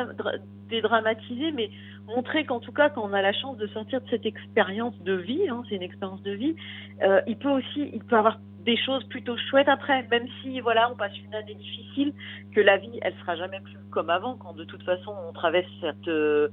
dédramatiser, 0.70 1.52
mais 1.52 1.70
montrer 2.08 2.46
qu'en 2.46 2.60
tout 2.60 2.72
cas 2.72 2.90
quand 2.90 3.04
on 3.04 3.14
a 3.14 3.22
la 3.22 3.34
chance 3.34 3.58
de 3.58 3.68
sortir 3.68 4.02
de 4.02 4.10
cette 4.10 4.26
expérience 4.26 4.98
de 5.02 5.14
vie, 5.14 5.48
hein, 5.50 5.64
c'est 5.70 5.76
une 5.76 5.84
expérience 5.84 6.24
de 6.24 6.32
vie, 6.32 6.56
euh, 7.04 7.22
il 7.28 7.38
peut 7.38 7.52
aussi, 7.52 7.90
il 7.94 8.04
peut 8.04 8.18
avoir 8.18 8.40
des 8.70 8.78
choses 8.86 9.04
plutôt 9.06 9.38
chouettes 9.50 9.70
après, 9.78 10.00
même 10.12 10.28
si 10.42 10.60
voilà 10.62 10.92
on 10.92 10.96
passe 10.96 11.18
une 11.26 11.34
année 11.34 11.56
difficile, 11.56 12.14
que 12.54 12.62
la 12.62 12.78
vie 12.78 13.00
elle 13.02 13.16
sera 13.22 13.36
jamais 13.36 13.60
plus 13.62 13.78
comme 13.90 14.10
avant 14.10 14.36
quand 14.36 14.54
de 14.54 14.64
toute 14.64 14.84
façon 14.84 15.12
on 15.28 15.34
traverse 15.34 15.74
cette 15.82 16.08
euh, 16.08 16.50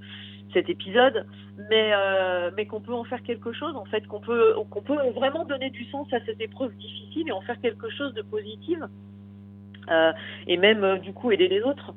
cet 0.55 0.71
épisode, 0.71 1.27
mais, 1.71 1.91
euh, 1.93 2.51
mais 2.57 2.67
qu'on 2.67 2.81
peut 2.81 2.95
en 2.95 3.05
faire 3.05 3.23
quelque 3.23 3.53
chose, 3.53 3.75
en 3.77 3.85
fait, 3.85 4.07
qu'on 4.07 4.21
peut, 4.21 4.55
qu'on 4.71 4.81
peut 4.81 4.97
vraiment 5.15 5.45
donner 5.45 5.71
du 5.71 5.85
sens 5.91 6.07
à 6.13 6.21
cette 6.25 6.41
épreuve 6.41 6.73
difficile 6.77 7.29
et 7.29 7.33
en 7.33 7.43
faire 7.43 7.61
quelque 7.61 7.91
chose 7.91 8.15
de 8.15 8.23
positif, 8.23 8.79
euh, 9.91 10.13
et 10.47 10.57
même, 10.57 10.99
du 11.01 11.13
coup, 11.13 11.33
aider 11.33 11.49
les 11.49 11.63
autres. 11.63 11.93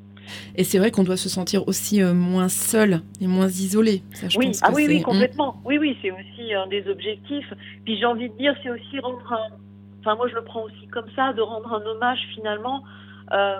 Et 0.55 0.63
c'est 0.63 0.77
vrai 0.77 0.91
qu'on 0.91 1.03
doit 1.03 1.17
se 1.17 1.29
sentir 1.29 1.67
aussi 1.67 2.01
euh, 2.01 2.13
moins 2.13 2.49
seul 2.49 3.01
et 3.21 3.27
moins 3.27 3.47
isolé. 3.47 4.03
Ça, 4.13 4.29
je 4.29 4.37
oui, 4.37 4.47
pense 4.47 4.61
ah 4.63 4.71
oui, 4.73 4.85
oui, 4.87 5.01
complètement. 5.01 5.61
Oui, 5.65 5.77
oui, 5.77 5.97
c'est 6.01 6.11
aussi 6.11 6.53
un 6.53 6.67
des 6.67 6.87
objectifs. 6.87 7.51
Puis 7.85 7.97
j'ai 7.97 8.05
envie 8.05 8.29
de 8.29 8.37
dire, 8.37 8.53
c'est 8.63 8.69
aussi 8.69 8.99
rendre 8.99 9.33
un... 9.33 9.55
Enfin, 9.99 10.15
moi, 10.15 10.27
je 10.27 10.35
le 10.35 10.43
prends 10.43 10.63
aussi 10.63 10.87
comme 10.87 11.09
ça, 11.15 11.33
de 11.33 11.41
rendre 11.41 11.73
un 11.73 11.85
hommage, 11.85 12.19
finalement, 12.33 12.83
euh, 13.33 13.59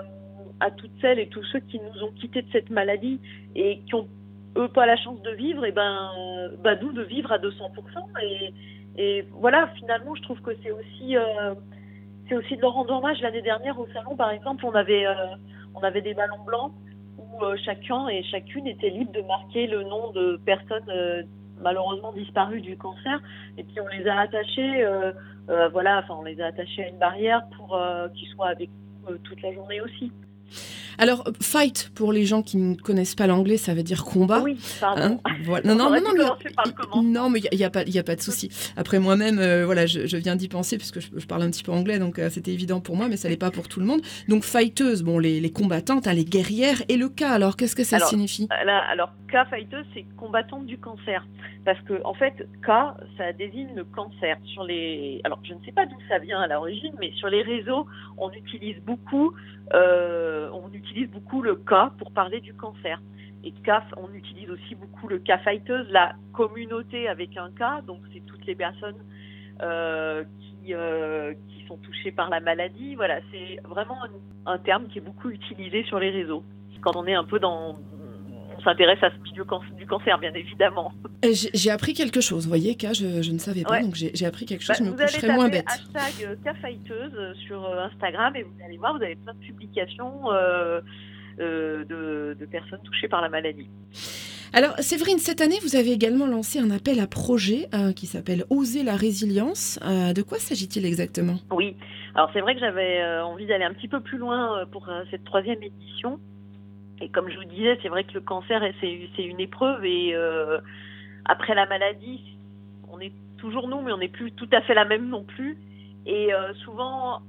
à 0.60 0.70
toutes 0.70 0.92
celles 1.00 1.18
et 1.18 1.28
tous 1.28 1.44
ceux 1.44 1.60
qui 1.60 1.80
nous 1.80 2.02
ont 2.02 2.12
quittés 2.12 2.42
de 2.42 2.50
cette 2.52 2.70
maladie 2.70 3.20
et 3.54 3.80
qui 3.80 3.94
ont 3.94 4.08
eux 4.56 4.68
pas 4.68 4.86
la 4.86 4.96
chance 4.96 5.22
de 5.22 5.30
vivre, 5.30 5.64
et 5.64 5.72
ben, 5.72 6.10
bah, 6.62 6.76
nous 6.76 6.92
de 6.92 7.02
vivre 7.02 7.30
à 7.32 7.38
200%. 7.38 7.70
Et, 8.96 9.24
voilà, 9.32 9.68
finalement, 9.76 10.14
je 10.14 10.22
trouve 10.22 10.40
que 10.42 10.50
c'est 10.62 10.72
aussi, 10.72 11.16
euh, 11.16 11.54
c'est 12.28 12.36
aussi 12.36 12.56
de 12.56 12.62
leur 12.62 12.72
rendre 12.72 12.94
hommage. 12.94 13.20
L'année 13.20 13.42
dernière 13.42 13.78
au 13.78 13.86
salon, 13.88 14.16
par 14.16 14.30
exemple, 14.30 14.64
on 14.66 14.72
avait, 14.72 15.06
euh, 15.06 15.14
on 15.74 15.80
avait 15.80 16.02
des 16.02 16.14
ballons 16.14 16.42
blancs 16.44 16.72
où 17.18 17.44
euh, 17.44 17.56
chacun 17.64 18.08
et 18.08 18.22
chacune 18.24 18.66
était 18.66 18.90
libre 18.90 19.12
de 19.12 19.22
marquer 19.22 19.66
le 19.66 19.82
nom 19.82 20.10
de 20.12 20.40
personnes 20.44 20.88
euh, 20.88 21.22
malheureusement 21.60 22.12
disparues 22.12 22.60
du 22.60 22.76
cancer. 22.76 23.20
Et 23.58 23.64
puis 23.64 23.80
on 23.80 23.88
les 23.88 24.06
a 24.06 24.20
attachés, 24.20 24.84
euh, 24.84 25.12
voilà, 25.72 25.98
enfin 25.98 26.14
on 26.18 26.24
les 26.24 26.40
a 26.40 26.46
attachés 26.46 26.84
à 26.84 26.88
une 26.88 26.98
barrière 26.98 27.42
pour 27.56 27.78
qu'ils 28.14 28.28
soient 28.28 28.48
avec 28.48 28.70
toute 29.24 29.42
la 29.42 29.52
journée 29.52 29.80
aussi. 29.80 30.12
Alors, 30.98 31.24
fight, 31.40 31.90
pour 31.94 32.12
les 32.12 32.24
gens 32.24 32.42
qui 32.42 32.56
ne 32.56 32.74
connaissent 32.74 33.14
pas 33.14 33.26
l'anglais, 33.26 33.56
ça 33.56 33.74
veut 33.74 33.82
dire 33.82 34.04
combat. 34.04 34.40
Oui, 34.40 34.58
pardon. 34.80 35.20
Hein 35.24 35.32
voilà. 35.44 35.66
Non, 35.66 35.74
non, 35.74 35.90
non, 35.90 36.00
non, 36.94 37.02
non, 37.02 37.30
mais 37.30 37.40
il 37.52 37.58
n'y 37.58 37.64
a, 37.64 37.68
a, 37.68 37.70
pas, 37.70 37.80
a 37.80 38.02
pas 38.02 38.16
de 38.16 38.20
souci. 38.20 38.50
Après, 38.76 38.98
moi-même, 38.98 39.38
euh, 39.38 39.64
voilà, 39.64 39.86
je, 39.86 40.06
je 40.06 40.16
viens 40.16 40.36
d'y 40.36 40.48
penser, 40.48 40.76
puisque 40.76 41.00
je, 41.00 41.08
je, 41.16 41.26
parle 41.26 41.42
un 41.42 41.50
petit 41.50 41.62
peu 41.62 41.72
anglais, 41.72 41.98
donc 41.98 42.18
euh, 42.18 42.30
c'était 42.30 42.52
évident 42.52 42.80
pour 42.80 42.96
moi, 42.96 43.08
mais 43.08 43.16
ça 43.16 43.28
n'est 43.28 43.36
pas 43.36 43.50
pour 43.50 43.68
tout 43.68 43.80
le 43.80 43.86
monde. 43.86 44.00
Donc, 44.28 44.44
fighteuse, 44.44 45.02
bon, 45.02 45.18
les, 45.18 45.40
les 45.40 45.50
combattantes, 45.50 46.06
hein, 46.06 46.12
les 46.12 46.24
guerrières, 46.24 46.82
et 46.88 46.96
le 46.96 47.08
cas, 47.08 47.30
alors, 47.30 47.56
qu'est-ce 47.56 47.76
que 47.76 47.84
ça 47.84 47.96
alors, 47.96 48.08
signifie? 48.08 48.48
là, 48.64 48.82
Alors, 48.90 49.10
K, 49.28 49.48
fighteuse, 49.48 49.86
c'est 49.94 50.04
combattante 50.16 50.66
du 50.66 50.78
cancer. 50.78 51.26
Parce 51.64 51.80
que, 51.82 52.00
en 52.04 52.14
fait, 52.14 52.34
K, 52.66 52.68
ça 53.18 53.32
désigne 53.38 53.74
le 53.76 53.84
cancer. 53.84 54.38
Sur 54.46 54.64
les... 54.64 55.20
Alors, 55.24 55.40
je 55.44 55.52
ne 55.52 55.60
sais 55.64 55.72
pas 55.72 55.84
d'où 55.86 55.96
ça 56.08 56.18
vient 56.18 56.40
à 56.40 56.46
l'origine, 56.46 56.92
mais 56.98 57.12
sur 57.12 57.28
les 57.28 57.42
réseaux, 57.42 57.86
on 58.16 58.30
utilise 58.30 58.80
beaucoup, 58.84 59.34
euh, 59.74 60.48
on 60.52 60.68
utilise 60.68 60.79
utilise 60.80 61.10
beaucoup 61.10 61.42
le 61.42 61.54
K 61.54 61.72
pour 61.98 62.10
parler 62.12 62.40
du 62.40 62.54
cancer. 62.54 63.00
Et 63.44 63.52
K, 63.52 63.70
on 63.96 64.12
utilise 64.12 64.50
aussi 64.50 64.74
beaucoup 64.74 65.08
le 65.08 65.18
K 65.18 65.38
fighteuse, 65.44 65.86
la 65.90 66.14
communauté 66.32 67.08
avec 67.08 67.36
un 67.36 67.50
K, 67.50 67.84
donc 67.86 68.00
c'est 68.12 68.24
toutes 68.26 68.44
les 68.46 68.54
personnes 68.54 69.02
euh, 69.62 70.24
qui, 70.38 70.74
euh, 70.74 71.34
qui 71.48 71.64
sont 71.66 71.76
touchées 71.78 72.12
par 72.12 72.28
la 72.28 72.40
maladie. 72.40 72.94
Voilà, 72.96 73.20
c'est 73.30 73.60
vraiment 73.64 73.98
un, 74.04 74.52
un, 74.52 74.58
terme 74.58 74.88
qui 74.88 74.98
est 74.98 75.02
beaucoup 75.02 75.30
utilisé 75.30 75.84
sur 75.84 75.98
les 75.98 76.10
réseaux. 76.10 76.44
Quand 76.82 76.96
on 76.96 77.06
est 77.06 77.14
un 77.14 77.24
peu 77.24 77.38
dans, 77.38 77.76
on 78.60 78.64
s'intéresse 78.64 79.02
à 79.02 79.10
ce 79.10 79.22
milieu 79.22 79.44
can 79.44 79.60
du 79.76 79.86
cancer, 79.86 80.18
bien 80.18 80.32
évidemment. 80.34 80.92
J'ai 81.22 81.70
appris 81.70 81.94
quelque 81.94 82.20
chose, 82.20 82.44
vous 82.44 82.50
voyez, 82.50 82.76
K, 82.76 82.94
je, 82.94 83.22
je 83.22 83.32
ne 83.32 83.38
savais 83.38 83.62
pas, 83.62 83.74
ouais. 83.74 83.82
donc 83.82 83.94
j'ai 83.94 84.26
appris 84.26 84.46
quelque 84.46 84.62
chose, 84.62 84.78
bah, 84.78 84.84
je 84.84 84.90
me 84.90 84.96
coucherai 84.96 85.32
moins 85.32 85.48
bête. 85.48 85.66
Vous 85.90 85.98
allez 85.98 86.26
hashtag 86.26 86.54
K-Fighteuse 86.54 87.36
sur 87.46 87.64
euh, 87.64 87.84
Instagram 87.84 88.36
et 88.36 88.42
vous 88.42 88.54
allez 88.64 88.76
voir, 88.76 88.96
vous 88.96 89.02
avez 89.02 89.16
plein 89.16 89.34
de 89.34 89.40
publications 89.40 90.32
euh, 90.32 90.80
euh, 91.40 91.84
de, 91.84 92.36
de, 92.38 92.46
personnes 92.46 92.82
touchées 92.84 93.08
par 93.08 93.22
la 93.22 93.28
maladie. 93.28 93.68
Alors, 94.52 94.76
Séverine, 94.80 95.18
cette 95.18 95.40
année, 95.40 95.58
vous 95.62 95.76
avez 95.76 95.92
également 95.92 96.26
lancé 96.26 96.58
un 96.58 96.70
appel 96.70 96.98
à 96.98 97.06
projet 97.06 97.68
euh, 97.72 97.92
qui 97.92 98.06
s'appelle 98.06 98.44
Oser 98.50 98.82
la 98.82 98.96
résilience. 98.96 99.78
Euh, 99.84 100.12
de 100.12 100.22
quoi 100.22 100.38
s'agit-il 100.38 100.84
exactement? 100.84 101.36
Oui, 101.52 101.76
alors 102.16 102.30
c'est 102.32 102.40
vrai 102.40 102.54
que 102.54 102.60
j'avais 102.60 103.00
euh, 103.00 103.24
envie 103.24 103.46
d'aller 103.46 103.64
un 103.64 103.72
petit 103.72 103.86
peu 103.86 104.00
plus 104.00 104.18
loin 104.18 104.66
pour 104.72 104.88
cette 105.10 105.24
troisième 105.24 105.62
édition. 105.62 106.18
Et 107.00 107.08
comme 107.08 107.30
je 107.30 107.36
vous 107.36 107.44
disais, 107.44 107.78
c'est 107.82 107.88
vrai 107.88 108.04
que 108.04 108.12
le 108.12 108.20
cancer, 108.20 108.62
c'est 108.80 109.24
une 109.24 109.40
épreuve 109.40 109.84
et 109.84 110.14
après 111.24 111.54
la 111.54 111.66
maladie, 111.66 112.22
on 112.92 113.00
est 113.00 113.12
toujours 113.38 113.68
nous, 113.68 113.80
mais 113.80 113.92
on 113.92 113.98
n'est 113.98 114.08
plus 114.08 114.32
tout 114.32 114.48
à 114.52 114.60
fait 114.62 114.74
la 114.74 114.84
même 114.84 115.08
non 115.08 115.24
plus. 115.24 115.56
Et 116.06 116.30
souvent, 116.64 117.22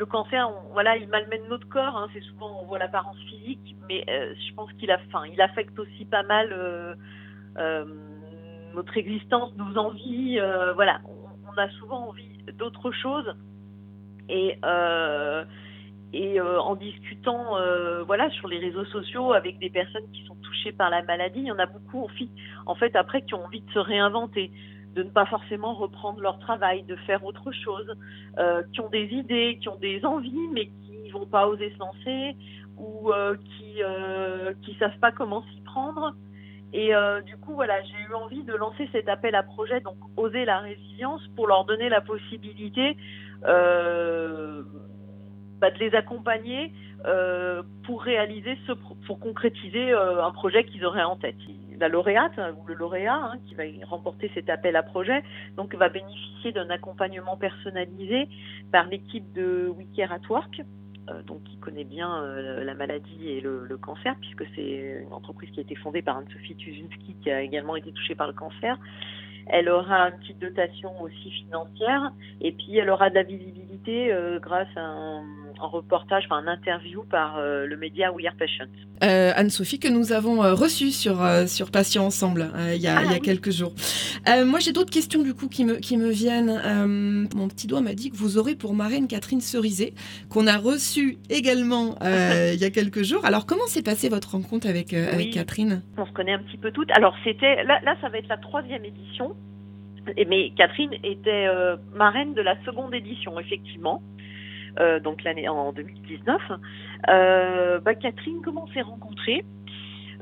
le 0.00 0.06
cancer, 0.06 0.50
voilà, 0.72 0.96
il 0.96 1.08
malmène 1.08 1.46
notre 1.48 1.68
corps. 1.68 1.96
Hein, 1.96 2.08
c'est 2.12 2.22
souvent 2.22 2.62
on 2.62 2.66
voit 2.66 2.78
l'apparence 2.78 3.18
physique, 3.28 3.76
mais 3.86 4.04
euh, 4.08 4.34
je 4.34 4.54
pense 4.54 4.72
qu'il 4.74 4.90
a, 4.90 4.98
il 5.30 5.40
affecte 5.40 5.78
aussi 5.78 6.06
pas 6.06 6.22
mal 6.22 6.48
euh, 6.52 6.94
euh, 7.58 7.84
notre 8.74 8.96
existence, 8.96 9.52
nos 9.56 9.76
envies. 9.76 10.38
voilà, 10.74 11.00
on, 11.04 11.58
a 11.58 11.68
souvent 11.78 12.08
envie 12.08 12.38
d'autre 12.58 12.90
chose. 12.92 13.34
Et 14.28 14.56
et 16.12 16.40
en 16.40 16.74
discutant, 16.74 17.56
voilà, 18.04 18.30
sur 18.30 18.48
les 18.48 18.58
réseaux 18.58 18.84
sociaux 18.86 19.32
avec 19.32 19.58
des 19.58 19.70
personnes 19.70 20.10
qui 20.12 20.24
sont 20.26 20.34
touchées 20.42 20.72
par 20.72 20.90
la 20.90 21.02
maladie, 21.02 21.40
il 21.40 21.46
y 21.46 21.52
en 21.52 21.58
a 21.58 21.66
beaucoup, 21.66 22.08
en 22.66 22.74
fait, 22.74 22.96
après, 22.96 23.22
qui 23.22 23.34
ont 23.34 23.44
envie 23.44 23.60
de 23.60 23.70
se 23.70 23.78
réinventer 23.78 24.50
de 24.94 25.02
ne 25.02 25.10
pas 25.10 25.26
forcément 25.26 25.74
reprendre 25.74 26.20
leur 26.20 26.38
travail, 26.38 26.82
de 26.82 26.96
faire 26.96 27.24
autre 27.24 27.52
chose, 27.52 27.94
euh, 28.38 28.62
qui 28.72 28.80
ont 28.80 28.88
des 28.88 29.06
idées, 29.12 29.58
qui 29.60 29.68
ont 29.68 29.76
des 29.76 30.04
envies, 30.04 30.48
mais 30.52 30.66
qui 30.66 31.10
vont 31.10 31.26
pas 31.26 31.48
oser 31.48 31.70
se 31.70 31.78
lancer 31.78 32.36
ou 32.78 33.12
euh, 33.12 33.36
qui 33.36 33.82
euh, 33.82 34.52
qui 34.62 34.74
savent 34.74 34.98
pas 35.00 35.12
comment 35.12 35.42
s'y 35.52 35.60
prendre. 35.62 36.14
Et 36.72 36.94
euh, 36.94 37.20
du 37.22 37.36
coup, 37.36 37.54
voilà, 37.54 37.82
j'ai 37.82 38.08
eu 38.08 38.14
envie 38.14 38.44
de 38.44 38.54
lancer 38.54 38.88
cet 38.92 39.08
appel 39.08 39.34
à 39.34 39.42
projet, 39.42 39.80
donc 39.80 39.96
oser 40.16 40.44
la 40.44 40.60
résilience, 40.60 41.20
pour 41.34 41.48
leur 41.48 41.64
donner 41.64 41.88
la 41.88 42.00
possibilité 42.00 42.96
euh, 43.44 44.62
bah, 45.60 45.70
de 45.70 45.78
les 45.78 45.94
accompagner 45.94 46.72
euh, 47.06 47.62
pour 47.84 48.02
réaliser 48.02 48.58
ce, 48.66 48.72
pour 48.72 49.18
concrétiser 49.20 49.92
un 49.92 50.30
projet 50.32 50.64
qu'ils 50.64 50.84
auraient 50.84 51.02
en 51.02 51.16
tête. 51.16 51.36
La 51.78 51.88
lauréate 51.88 52.38
hein, 52.38 52.54
ou 52.60 52.66
le 52.66 52.74
lauréat 52.74 53.14
hein, 53.14 53.38
qui 53.46 53.54
va 53.54 53.64
remporter 53.86 54.30
cet 54.34 54.50
appel 54.50 54.76
à 54.76 54.82
projet 54.82 55.22
donc 55.56 55.74
va 55.74 55.88
bénéficier 55.88 56.52
d'un 56.52 56.68
accompagnement 56.68 57.38
personnalisé 57.38 58.28
par 58.70 58.86
l'équipe 58.86 59.32
de 59.32 59.72
We 59.74 59.86
Care 59.96 60.12
at 60.12 60.20
Work 60.28 60.60
euh, 61.10 61.22
donc 61.22 61.42
qui 61.44 61.56
connaît 61.56 61.84
bien 61.84 62.22
euh, 62.22 62.62
la 62.64 62.74
maladie 62.74 63.28
et 63.28 63.40
le, 63.40 63.66
cancer 63.78 64.14
puisque 64.20 64.44
c'est 64.54 65.02
une 65.06 65.12
entreprise 65.12 65.50
qui 65.50 65.60
a 65.60 65.62
été 65.62 65.74
fondée 65.74 66.02
par 66.02 66.18
Anne-Sophie 66.18 66.56
Tuzinski 66.56 67.16
qui 67.22 67.30
a 67.30 67.40
également 67.40 67.76
été 67.76 67.92
touchée 67.92 68.14
par 68.14 68.26
le 68.26 68.34
cancer. 68.34 68.78
Elle 69.46 69.68
aura 69.68 70.10
une 70.10 70.18
petite 70.18 70.38
dotation 70.38 71.00
aussi 71.00 71.30
financière 71.30 72.12
et 72.40 72.52
puis 72.52 72.76
elle 72.76 72.90
aura 72.90 73.08
de 73.08 73.14
la 73.14 73.24
euh, 73.88 74.38
grâce 74.38 74.68
à 74.76 74.80
un, 74.80 75.24
reportage, 75.60 76.24
enfin 76.26 76.42
un 76.46 76.46
interview 76.46 77.04
par 77.04 77.38
euh, 77.38 77.66
le 77.66 77.76
média 77.76 78.12
We 78.12 78.26
Are 78.26 78.34
Patient. 78.34 78.66
Euh, 79.02 79.32
Anne-Sophie 79.34 79.78
que 79.78 79.88
nous 79.88 80.12
avons 80.12 80.40
reçue 80.54 80.90
sur, 80.90 81.18
sur 81.46 81.70
Patient 81.70 82.06
Ensemble 82.06 82.50
il 82.74 82.80
y 82.80 82.86
a, 82.86 83.02
il 83.02 83.10
y 83.10 83.14
a 83.14 83.16
ah 83.16 83.18
quelques 83.18 83.50
jours. 83.50 83.74
moi 84.46 84.58
j'ai 84.58 84.72
d'autres 84.72 84.90
questions 84.90 85.22
du 85.22 85.34
coup 85.34 85.48
qui 85.48 85.64
me, 85.64 85.76
qui 85.76 85.96
me 85.96 86.08
viennent. 86.10 86.60
mon 87.34 87.48
petit 87.48 87.66
doigt 87.66 87.80
m'a 87.80 87.94
dit 87.94 88.10
que 88.10 88.16
vous 88.16 88.38
aurez 88.38 88.54
pour 88.54 88.74
marraine 88.74 89.06
Catherine 89.06 89.40
Cerizet 89.40 89.92
qu'on 90.28 90.46
a 90.46 90.56
reçue 90.56 91.18
également 91.28 91.96
il 92.02 92.60
y 92.60 92.64
a 92.64 92.70
quelques 92.70 93.02
jours. 93.02 93.24
Alors 93.24 93.44
comment 93.46 93.66
s'est 93.66 93.82
passée 93.82 94.08
votre 94.08 94.32
rencontre 94.32 94.66
avec, 94.68 94.94
avec 94.94 95.32
Catherine? 95.32 95.82
On 95.98 96.06
se 96.06 96.12
connaît 96.12 96.34
un 96.34 96.42
petit 96.42 96.58
peu 96.58 96.70
toutes. 96.70 96.90
Alors 96.92 97.14
c'était 97.24 97.64
là, 97.64 97.80
là 97.82 97.96
ça 98.00 98.08
va 98.08 98.18
être 98.18 98.28
la 98.28 98.38
troisième 98.38 98.84
édition 98.84 99.34
mais 100.28 100.50
Catherine 100.56 100.92
était 101.02 101.46
euh, 101.46 101.76
marraine 101.94 102.34
de 102.34 102.42
la 102.42 102.60
seconde 102.64 102.94
édition, 102.94 103.38
effectivement. 103.38 104.02
Euh, 104.78 105.00
donc 105.00 105.24
l'année 105.24 105.48
en 105.48 105.72
2019. 105.72 106.40
Euh, 107.08 107.80
bah, 107.80 107.94
Catherine, 107.94 108.40
comment 108.44 108.64
on 108.64 108.72
s'est 108.72 108.82
rencontrés? 108.82 109.44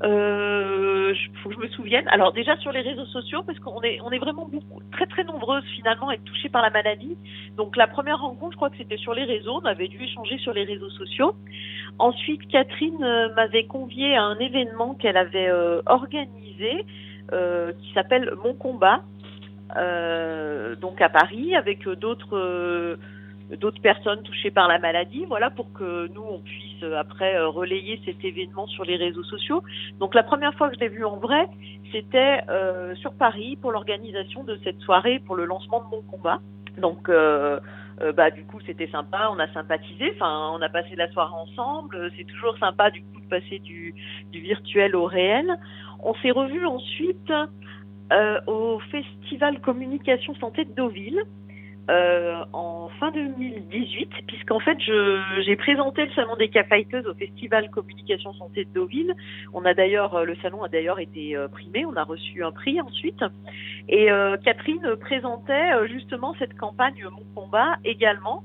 Euh, 0.04 1.12
faut 1.42 1.48
que 1.48 1.56
je 1.56 1.60
me 1.60 1.68
souvienne. 1.68 2.06
Alors 2.08 2.32
déjà 2.32 2.56
sur 2.58 2.70
les 2.70 2.80
réseaux 2.80 3.06
sociaux, 3.06 3.42
parce 3.44 3.58
qu'on 3.58 3.82
est 3.82 4.00
on 4.04 4.10
est 4.10 4.18
vraiment 4.18 4.46
beaucoup, 4.46 4.80
très 4.92 5.06
très 5.06 5.24
nombreuses 5.24 5.64
finalement 5.74 6.10
à 6.10 6.14
être 6.14 6.24
touchées 6.24 6.48
par 6.48 6.62
la 6.62 6.70
maladie. 6.70 7.16
Donc 7.56 7.76
la 7.76 7.88
première 7.88 8.20
rencontre, 8.20 8.52
je 8.52 8.56
crois 8.56 8.70
que 8.70 8.76
c'était 8.76 8.96
sur 8.96 9.12
les 9.12 9.24
réseaux. 9.24 9.60
On 9.60 9.66
avait 9.66 9.88
dû 9.88 10.02
échanger 10.02 10.38
sur 10.38 10.52
les 10.52 10.64
réseaux 10.64 10.90
sociaux. 10.90 11.34
Ensuite, 11.98 12.46
Catherine 12.46 13.00
m'avait 13.34 13.64
convié 13.64 14.14
à 14.14 14.22
un 14.22 14.38
événement 14.38 14.94
qu'elle 14.94 15.16
avait 15.16 15.50
organisé 15.86 16.86
qui 17.30 17.92
s'appelle 17.92 18.32
Mon 18.44 18.54
combat, 18.54 19.02
donc 19.74 21.00
à 21.00 21.08
Paris, 21.08 21.54
avec 21.54 21.88
d'autres 21.88 22.36
euh, 22.36 23.56
d'autres 23.56 23.80
personnes 23.80 24.22
touchées 24.22 24.50
par 24.50 24.68
la 24.68 24.78
maladie, 24.78 25.24
voilà, 25.26 25.50
pour 25.50 25.72
que 25.72 26.08
nous 26.08 26.22
on 26.22 26.40
puisse 26.40 26.82
euh, 26.82 26.98
après 26.98 27.38
relayer 27.40 28.00
cet 28.04 28.22
événement 28.24 28.66
sur 28.66 28.84
les 28.84 28.96
réseaux 28.96 29.24
sociaux. 29.24 29.62
Donc 29.98 30.14
la 30.14 30.22
première 30.22 30.54
fois 30.54 30.68
que 30.68 30.74
je 30.74 30.80
l'ai 30.80 30.88
vu 30.88 31.04
en 31.04 31.16
vrai, 31.16 31.48
c'était 31.92 32.42
euh, 32.50 32.94
sur 32.96 33.14
Paris 33.14 33.56
pour 33.60 33.72
l'organisation 33.72 34.44
de 34.44 34.58
cette 34.64 34.80
soirée 34.80 35.20
pour 35.24 35.36
le 35.36 35.46
lancement 35.46 35.80
de 35.80 35.86
mon 35.86 36.02
combat. 36.02 36.40
Donc 36.76 37.08
euh, 37.08 37.58
bah 38.14 38.30
du 38.30 38.44
coup 38.44 38.60
c'était 38.64 38.86
sympa, 38.88 39.28
on 39.32 39.38
a 39.40 39.48
sympathisé, 39.52 40.12
enfin 40.14 40.52
on 40.54 40.62
a 40.62 40.68
passé 40.68 40.94
la 40.94 41.10
soirée 41.10 41.34
ensemble. 41.34 42.12
C'est 42.16 42.24
toujours 42.24 42.56
sympa 42.58 42.90
du 42.90 43.02
coup 43.02 43.20
de 43.20 43.28
passer 43.28 43.58
du, 43.58 43.94
du 44.30 44.40
virtuel 44.40 44.94
au 44.94 45.06
réel. 45.06 45.46
On 46.04 46.14
s'est 46.14 46.30
revus 46.30 46.64
ensuite 46.66 47.32
euh, 48.12 48.40
au 48.46 48.78
Festival 48.90 49.60
Communication 49.60 50.34
Santé 50.36 50.64
de 50.64 50.72
Deauville. 50.72 51.22
Euh, 51.90 52.44
en 52.52 52.90
fin 53.00 53.10
2018, 53.12 54.10
puisqu'en 54.26 54.60
fait, 54.60 54.76
j'ai 54.80 55.56
présenté 55.56 56.04
le 56.04 56.12
salon 56.12 56.36
des 56.36 56.48
caféiteuses 56.48 57.06
au 57.06 57.14
Festival 57.14 57.70
Communication 57.70 58.34
Santé 58.34 58.66
de 58.66 58.70
Deauville. 58.74 59.14
On 59.54 59.64
a 59.64 59.72
d'ailleurs, 59.72 60.14
euh, 60.14 60.24
le 60.24 60.36
salon 60.36 60.62
a 60.62 60.68
d'ailleurs 60.68 61.00
été 61.00 61.34
euh, 61.34 61.48
primé, 61.48 61.86
on 61.86 61.96
a 61.96 62.04
reçu 62.04 62.44
un 62.44 62.52
prix 62.52 62.78
ensuite. 62.78 63.24
Et 63.88 64.10
euh, 64.10 64.36
Catherine 64.36 64.96
présentait 65.00 65.88
justement 65.88 66.34
cette 66.38 66.58
campagne 66.58 67.06
Mon 67.10 67.24
combat 67.34 67.76
également 67.84 68.42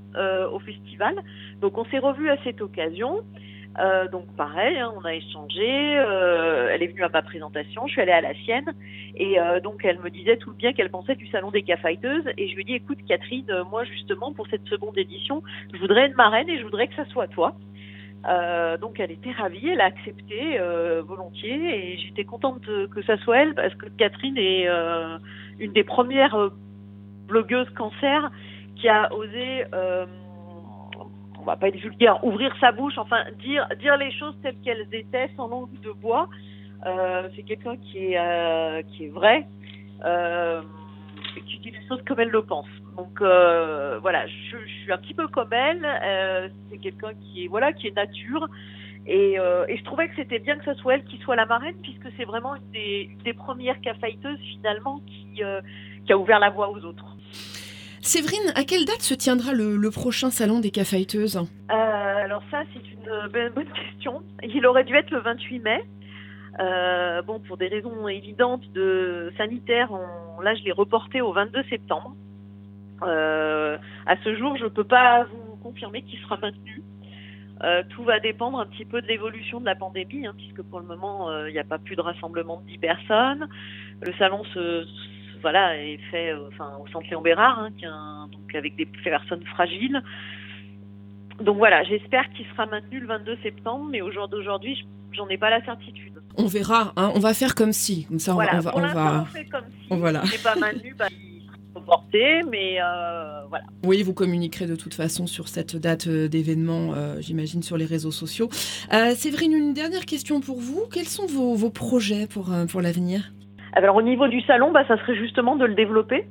au 0.52 0.60
festival. 0.60 1.16
Donc 1.60 1.78
on 1.78 1.86
s'est 1.86 2.00
revus 2.00 2.30
à 2.30 2.38
cette 2.44 2.62
occasion. 2.62 3.24
Euh, 3.80 4.08
donc 4.08 4.26
pareil, 4.36 4.78
hein, 4.78 4.92
on 4.96 5.04
a 5.04 5.14
échangé. 5.16 5.98
Euh, 5.98 6.70
elle 6.72 6.84
est 6.84 6.88
venue 6.88 7.04
à 7.04 7.10
ma 7.10 7.22
présentation, 7.22 7.88
je 7.88 7.94
suis 7.94 8.02
allée 8.02 8.12
à 8.12 8.22
la 8.22 8.34
sienne, 8.36 8.72
et 9.16 9.40
euh, 9.40 9.60
donc 9.60 9.84
elle 9.84 10.00
me 10.00 10.10
disait 10.10 10.38
tout 10.38 10.52
le 10.52 10.56
bien 10.56 10.74
qu'elle 10.74 10.92
pensait 10.92 11.16
du 11.16 11.28
salon 11.28 11.50
des 11.50 11.64
cafighteuses. 11.64 12.26
Et 12.38 12.50
je 12.50 12.56
lui 12.56 12.62
ai 12.62 12.66
dit, 12.66 12.74
écoute 12.76 13.00
Catherine, 13.08 13.52
moi 13.72 13.84
justement 13.84 14.32
pour 14.32 14.48
cette 14.48 14.66
seconde 14.68 14.98
édition, 14.98 15.42
je 15.74 15.80
voudrais 15.80 16.08
une 16.08 16.16
marraine 16.16 16.50
et 16.50 16.60
je 16.60 16.64
voudrais 16.64 16.88
que 16.88 16.96
ça 16.96 17.06
soit 17.06 17.28
toi. 17.28 17.56
donc 18.80 19.00
elle 19.00 19.12
était 19.12 19.32
ravie, 19.32 19.70
elle 19.70 19.82
a 19.82 19.86
accepté 19.86 20.60
volontiers, 21.08 21.94
et 21.94 21.98
j'étais 21.98 22.26
contente 22.26 22.62
que 22.62 23.02
ça 23.04 23.18
soit 23.18 23.40
elle 23.40 23.56
parce 23.56 23.74
que 23.76 23.88
Catherine 23.98 24.38
est 24.38 24.68
une 25.60 25.74
des 25.74 25.84
premières 25.84 26.52
blogueuses 27.28 27.70
cancer 27.72 28.30
qui 28.76 28.88
a 28.88 29.12
osé 29.14 29.66
on 31.44 31.46
va 31.46 31.58
pas 31.58 31.68
être 31.68 31.78
vulgaire, 31.78 32.24
ouvrir 32.24 32.56
sa 32.62 32.72
bouche, 32.72 32.98
enfin 32.98 33.22
dire 33.40 33.68
dire 33.80 33.98
les 33.98 34.12
choses 34.14 34.34
telles 34.42 34.56
qu'elles 34.64 34.88
étaient, 34.94 35.30
sans 35.36 35.48
langue 35.50 35.70
de 35.82 35.92
bois. 35.92 36.30
Euh, 36.86 37.28
c'est 37.36 37.44
quelqu'un 37.44 37.76
qui 37.76 37.98
est 37.98 38.18
euh, 38.18 38.82
qui 38.84 39.06
est 39.06 39.10
vrai, 39.10 39.46
euh, 40.06 40.62
qui 41.46 41.60
dit 41.60 41.72
les 41.72 41.88
choses 41.90 42.02
comme 42.08 42.22
elle 42.22 42.30
le 42.30 42.44
pense. 42.44 42.68
Donc 42.96 43.20
voilà, 43.20 44.26
je, 44.28 44.58
suis 44.82 44.92
un 44.92 44.98
petit 44.98 45.14
peu 45.14 45.28
comme 45.28 45.52
elle. 45.52 45.86
C'est 46.72 46.78
quelqu'un 46.78 47.14
qui 47.14 47.46
est 47.46 47.48
voilà 47.48 47.74
qui 47.74 47.88
est 47.88 47.96
nature. 47.96 48.48
Et, 49.06 49.34
et 49.34 49.78
je 49.78 49.84
trouvais 49.84 50.08
que 50.08 50.16
c'était 50.16 50.40
bien 50.40 50.56
que 50.56 50.64
ce 50.64 50.74
soit 50.76 50.96
elle 50.96 51.04
qui 51.04 51.18
soit 51.18 51.36
la 51.36 51.46
marraine, 51.46 51.76
puisque 51.84 52.08
c'est 52.16 52.24
vraiment 52.24 52.56
une 52.56 52.72
des, 52.72 53.10
une 53.12 53.24
des 53.24 53.34
premières 53.34 53.82
caféiteuses 53.82 54.40
finalement 54.40 55.02
qui, 55.06 55.42
qui 56.06 56.14
a 56.14 56.18
ouvert 56.18 56.40
la 56.40 56.52
voie 56.52 56.70
aux 56.70 56.86
autres. 56.86 57.18
Séverine, 58.04 58.52
à 58.56 58.66
quelle 58.66 58.84
date 58.84 59.02
se 59.02 59.14
tiendra 59.14 59.54
le, 59.54 59.90
prochain 59.90 60.30
salon 60.30 60.60
des 60.60 60.72
caféiteuses 60.72 61.38
euh, 61.38 61.74
Alors 61.74 62.44
ça, 62.52 62.64
c'est 62.74 62.82
une 62.92 63.50
bonne 63.56 63.66
question. 63.72 64.22
Il 64.44 64.66
aurait 64.66 64.84
dû 64.84 64.94
être 64.94 65.10
le 65.10 65.22
28 65.22 65.60
mai. 65.60 65.86
Euh, 66.60 67.22
bon, 67.22 67.40
pour 67.40 67.56
des 67.56 67.70
raisons 67.70 68.10
évidentes 68.10 68.70
de 68.74 69.32
sanitaires, 69.38 69.94
là, 70.44 70.54
je 70.54 70.64
l'ai 70.64 70.74
reporté 70.74 71.22
au 71.22 71.32
22 71.32 71.64
septembre. 71.70 72.14
Euh, 73.04 73.78
à 74.06 74.18
ce 74.22 74.36
jour, 74.36 74.58
je 74.58 74.66
ne 74.66 74.70
peux 74.70 74.84
pas 74.84 75.24
vous 75.24 75.56
confirmer 75.64 76.02
qu'il 76.02 76.20
sera 76.20 76.38
maintenu. 76.38 76.84
tout 77.92 78.04
va 78.04 78.20
dépendre 78.20 78.60
un 78.60 78.66
petit 78.66 78.84
peu 78.84 79.02
de 79.02 79.08
l'évolution 79.08 79.62
de 79.62 79.66
la 79.66 79.76
pandémie, 79.76 80.28
hein, 80.28 80.34
puisque 80.36 80.62
pour 80.62 80.82
le 80.82 80.86
moment, 80.86 81.46
il 81.48 81.54
n'y 81.54 81.60
a 81.60 81.64
pas 81.64 81.78
plus 81.80 81.96
de 81.96 82.02
rassemblement 82.02 82.60
de 82.60 82.72
10 82.72 82.78
personnes. 82.80 83.48
Le 84.02 84.12
salon 84.20 84.44
se, 84.54 84.86
voilà, 85.44 85.78
est 85.78 86.00
fait 86.10 86.32
euh, 86.32 86.48
enfin, 86.48 86.72
au 86.84 86.88
centre 86.88 87.08
Léon 87.10 87.22
Bérard, 87.22 87.60
hein, 87.60 87.70
qui 87.78 87.86
donc 87.86 88.56
avec 88.56 88.76
des 88.76 88.88
personnes 89.04 89.46
fragiles. 89.46 90.02
Donc 91.42 91.58
voilà, 91.58 91.84
j'espère 91.84 92.28
qu'il 92.34 92.46
sera 92.48 92.66
maintenu 92.66 93.00
le 93.00 93.08
22 93.08 93.38
septembre, 93.44 93.88
mais 93.92 94.02
au 94.02 94.12
jour 94.12 94.28
d'aujourd'hui, 94.28 94.86
j'en 95.12 95.28
ai 95.30 95.38
pas 95.38 95.50
la 95.50 95.64
certitude. 95.64 96.14
On 96.38 96.48
verra, 96.48 96.94
hein, 96.96 97.12
on 97.14 97.20
va 97.20 97.34
faire 97.34 97.54
comme 97.54 97.74
si. 97.74 98.06
Comme 98.06 98.20
ça, 98.20 98.34
voilà, 98.34 98.58
on 98.58 98.62
va. 98.62 98.76
on 98.76 98.82
va... 98.82 99.22
on 99.22 99.26
fait 99.26 99.46
comme 99.46 99.66
si. 99.70 99.88
Voilà. 99.90 100.24
C'est 100.26 100.42
pas 100.42 100.56
Manu, 100.56 100.96
bah, 100.98 101.06
reporté, 101.76 102.42
mais 102.50 102.78
euh, 102.82 103.46
voilà. 103.50 103.66
Oui, 103.84 104.04
vous 104.04 104.14
communiquerez 104.14 104.66
de 104.66 104.76
toute 104.76 104.94
façon 104.94 105.28
sur 105.28 105.48
cette 105.48 105.76
date 105.76 106.08
euh, 106.08 106.28
d'événement, 106.28 106.94
euh, 106.94 107.20
j'imagine, 107.20 107.64
sur 107.64 107.78
les 107.78 107.86
réseaux 107.86 108.12
sociaux. 108.12 108.50
Euh, 108.94 109.16
Séverine, 109.16 109.54
une 109.54 109.74
dernière 109.74 110.06
question 110.06 110.42
pour 110.42 110.60
vous. 110.60 110.84
Quels 110.92 111.08
sont 111.08 111.26
vos, 111.26 111.56
vos 111.56 111.70
projets 111.70 112.28
pour, 112.28 112.52
pour 112.70 112.82
l'avenir? 112.82 113.32
Alors 113.76 113.96
au 113.96 114.02
niveau 114.02 114.28
du 114.28 114.42
salon, 114.42 114.72
bah, 114.72 114.86
ça 114.88 114.98
serait 114.98 115.16
justement 115.16 115.56
de 115.56 115.66
le 115.66 115.74
développer. 115.74 116.26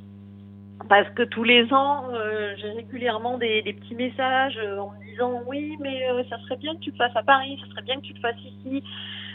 Parce 0.88 1.08
que 1.10 1.22
tous 1.22 1.44
les 1.44 1.72
ans, 1.72 2.04
euh, 2.12 2.54
j'ai 2.56 2.70
régulièrement 2.70 3.38
des, 3.38 3.62
des 3.62 3.72
petits 3.72 3.94
messages 3.94 4.58
euh, 4.58 4.78
en 4.78 4.90
me 4.90 5.04
disant 5.10 5.42
oui, 5.46 5.76
mais 5.80 6.08
euh, 6.10 6.22
ça 6.28 6.38
serait 6.40 6.56
bien 6.56 6.74
que 6.74 6.80
tu 6.80 6.90
le 6.90 6.96
fasses 6.96 7.16
à 7.16 7.22
Paris, 7.22 7.58
ça 7.62 7.70
serait 7.70 7.82
bien 7.82 7.96
que 7.96 8.02
tu 8.02 8.14
le 8.14 8.20
fasses 8.20 8.44
ici. 8.44 8.82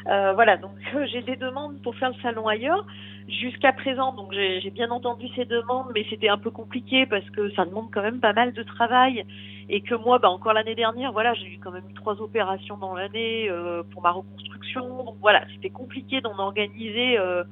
Euh, 0.07 0.33
voilà, 0.33 0.57
donc 0.57 0.71
j'ai 1.11 1.21
des 1.21 1.35
demandes 1.35 1.81
pour 1.81 1.95
faire 1.95 2.09
le 2.09 2.21
salon 2.21 2.47
ailleurs. 2.47 2.85
Jusqu'à 3.27 3.73
présent, 3.73 4.13
donc 4.13 4.31
j'ai 4.31 4.69
bien 4.69 4.89
entendu 4.89 5.27
ces 5.35 5.43
demandes, 5.43 5.87
mais 5.93 6.05
c'était 6.09 6.29
un 6.29 6.37
peu 6.37 6.49
compliqué 6.49 7.05
parce 7.05 7.29
que 7.31 7.49
ça 7.55 7.65
demande 7.65 7.89
quand 7.93 8.01
même 8.01 8.21
pas 8.21 8.31
mal 8.31 8.53
de 8.53 8.63
travail 8.63 9.25
et 9.67 9.81
que 9.81 9.95
moi, 9.95 10.17
bah, 10.17 10.29
encore 10.29 10.53
l'année 10.53 10.75
dernière, 10.75 11.11
voilà, 11.11 11.33
j'ai 11.33 11.47
eu 11.47 11.59
quand 11.61 11.71
même 11.71 11.91
trois 11.93 12.21
opérations 12.21 12.77
dans 12.77 12.95
l'année 12.95 13.49
euh, 13.49 13.83
pour 13.91 14.01
ma 14.01 14.11
reconstruction. 14.11 15.03
Donc 15.03 15.15
voilà, 15.19 15.43
c'était 15.53 15.69
compliqué 15.69 16.21
d'en 16.21 16.39
organiser 16.39 17.19
euh, 17.19 17.43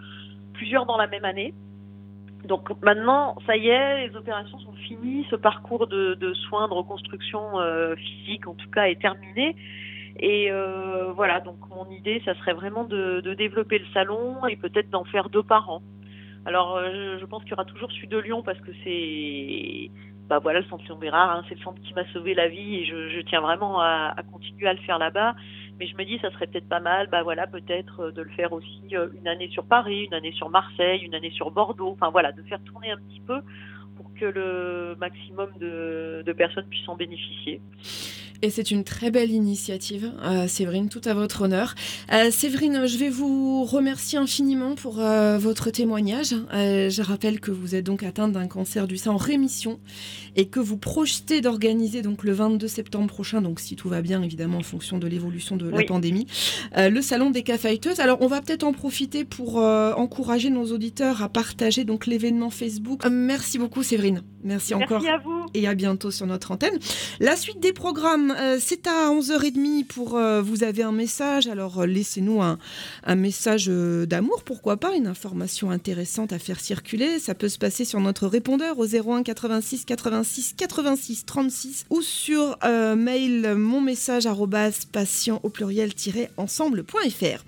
plusieurs 0.58 0.86
dans 0.86 0.98
la 0.98 1.08
même 1.08 1.26
année. 1.26 1.54
Donc 2.46 2.70
maintenant, 2.84 3.36
ça 3.48 3.58
y 3.58 3.70
est, 3.70 4.08
les 4.08 4.16
opérations 4.16 4.60
sont 4.60 4.74
finies, 4.74 5.26
ce 5.30 5.36
parcours 5.36 5.88
de, 5.88 6.34
soins, 6.48 6.68
de 6.68 6.74
reconstruction 6.74 7.60
euh, 7.60 7.96
physique 7.96 8.48
en 8.48 8.54
tout 8.54 8.70
cas 8.70 8.86
est 8.86 9.02
terminé. 9.02 9.56
Et 10.20 10.52
euh, 10.52 11.12
voilà, 11.14 11.42
donc 11.42 11.58
mon 11.70 11.90
idée, 11.90 12.22
ça 12.24 12.36
serait 12.36 12.54
vraiment 12.54 12.84
de, 12.84 13.22
développer 13.36 13.80
le 13.80 13.86
salon 13.94 14.46
et 14.48 14.56
peut-être 14.56 14.90
d'en 14.90 15.04
faire 15.06 15.30
deux 15.30 15.44
par 15.44 15.70
an. 15.70 15.82
Alors 16.46 16.78
euh, 16.78 17.18
je 17.20 17.26
pense 17.26 17.42
qu'il 17.42 17.52
y 17.52 17.54
aura 17.54 17.66
toujours 17.66 17.92
celui 17.92 18.08
de 18.08 18.20
Lyon 18.20 18.44
parce 18.44 18.60
que 18.60 18.72
c'est 18.84 19.90
bah 20.30 20.40
voilà 20.40 20.60
le 20.60 20.66
centre 20.66 20.96
Bérard, 20.96 21.32
hein, 21.32 21.44
c'est 21.50 21.56
le 21.56 21.62
centre 21.62 21.82
qui 21.82 21.94
m'a 21.94 22.06
sauvé 22.14 22.34
la 22.34 22.48
vie 22.48 22.78
et 22.78 22.86
je, 22.86 23.22
tiens 23.22 23.42
vraiment 23.42 23.80
à 23.80 24.16
continuer 24.32 24.68
à 24.68 24.74
le 24.74 24.80
faire 24.82 25.00
là-bas. 25.00 25.36
Mais 25.80 25.88
je 25.88 25.96
me 25.98 26.06
dis, 26.06 26.18
ça 26.20 26.32
serait 26.32 26.48
peut-être 26.48 26.70
pas 26.70 26.80
mal, 26.80 27.08
bah 27.08 27.24
voilà, 27.24 27.48
peut-être 27.48 28.06
euh, 28.06 28.12
de 28.12 28.22
le 28.22 28.30
faire 28.32 28.54
aussi 28.54 28.82
euh, 28.94 29.10
une 29.20 29.28
année 29.28 29.50
sur 29.50 29.66
Paris, 29.66 30.06
une 30.06 30.14
année 30.14 30.32
sur 30.32 30.50
Marseille, 30.50 31.02
une 31.02 31.16
année 31.16 31.32
sur 31.32 31.52
Bordeaux. 31.52 31.92
Enfin 31.92 32.10
voilà, 32.10 32.32
de 32.32 32.42
faire 32.44 32.62
tourner 32.64 32.92
un 32.92 32.98
petit 32.98 33.20
peu 33.20 33.42
que 34.20 34.26
le 34.26 34.96
maximum 35.00 35.50
de, 35.60 36.24
de 36.26 36.34
personnes 36.34 36.66
puissent 36.70 36.90
en 36.90 36.96
bénéficier. 36.96 37.62
Et 38.42 38.52
c'est 38.52 38.70
une 38.70 38.84
très 38.84 39.12
belle 39.12 39.32
initiative, 39.32 40.12
euh, 40.24 40.48
Séverine, 40.48 40.90
tout 40.90 41.02
à 41.06 41.14
votre 41.14 41.42
honneur. 41.42 41.74
Euh, 42.14 42.30
Séverine, 42.32 42.86
je 42.86 42.98
vais 42.98 43.10
vous 43.10 43.64
remercier 43.64 44.20
infiniment 44.20 44.76
pour 44.76 45.00
euh, 45.00 45.38
votre 45.38 45.72
témoignage. 45.72 46.36
Je 46.52 47.02
rappelle 47.02 47.40
que 47.40 47.50
vous 47.50 47.74
êtes 47.74 47.86
donc 47.86 48.04
atteinte 48.04 48.34
d'un 48.34 48.48
cancer 48.48 48.88
du 48.88 48.98
sein 48.98 49.12
en 49.12 49.18
rémission 49.18 49.80
et 50.36 50.46
que 50.46 50.60
vous 50.60 50.78
projetez 50.78 51.42
d'organiser 51.42 52.04
donc 52.04 52.24
le 52.24 52.34
22 52.34 52.68
septembre 52.68 53.08
prochain, 53.08 53.42
donc 53.42 53.60
si 53.60 53.76
tout 53.76 53.90
va 53.90 54.02
bien 54.02 54.22
évidemment 54.22 54.58
en 54.60 54.64
fonction 54.64 55.00
de 55.00 55.08
l'évolution 55.08 55.56
de 55.56 55.68
la 55.68 55.84
pandémie, 55.84 56.28
le 56.76 57.02
salon 57.02 57.32
des 57.32 57.42
caféiteuses. 57.42 58.00
Alors 58.00 58.20
on 58.22 58.28
va 58.28 58.42
peut-être 58.42 58.64
en 58.64 58.74
profiter 58.74 59.26
pour 59.26 59.56
encourager 59.58 60.50
nos 60.50 60.72
auditeurs 60.72 61.24
à 61.24 61.30
partager 61.30 61.84
donc 61.84 62.06
l'événement 62.06 62.50
Facebook. 62.50 63.02
Merci 63.10 63.58
beaucoup 63.58 63.82
Séverine. 63.82 64.05
Séverine. 64.06 64.35
Merci 64.46 64.76
encore 64.76 65.02
Merci 65.02 65.08
à 65.10 65.18
vous. 65.18 65.48
et 65.56 65.68
à 65.68 65.74
bientôt 65.74 66.12
sur 66.12 66.28
notre 66.28 66.52
antenne. 66.52 66.78
La 67.20 67.36
suite 67.36 67.60
des 67.60 67.74
programmes, 67.74 68.32
euh, 68.38 68.60
c'est 68.62 68.86
à 68.86 69.10
11h30 69.10 69.86
pour 69.86 70.16
euh, 70.16 70.44
vous 70.44 70.64
avez 70.64 70.84
un 70.84 70.92
message. 70.92 71.48
Alors 71.48 71.82
euh, 71.82 71.88
laissez-nous 71.88 72.44
un, 72.44 72.60
un 73.06 73.16
message 73.16 73.68
d'amour, 73.68 74.44
pourquoi 74.44 74.78
pas, 74.78 74.96
une 74.96 75.08
information 75.08 75.72
intéressante 75.72 76.32
à 76.32 76.38
faire 76.38 76.60
circuler. 76.60 77.18
Ça 77.18 77.34
peut 77.34 77.50
se 77.50 77.58
passer 77.58 77.86
sur 77.86 78.00
notre 78.00 78.28
répondeur 78.28 78.78
au 78.78 78.86
01 78.86 79.24
86 79.24 79.86
86 79.86 80.54
86 80.56 81.26
36 81.26 81.86
ou 81.90 82.04
sur 82.04 82.58
mail 82.96 83.56
mon 83.56 83.82
message 83.82 84.28
patient 84.92 85.40
au 85.42 85.50
pluriel 85.50 85.92
ensemble.fr. 86.38 87.44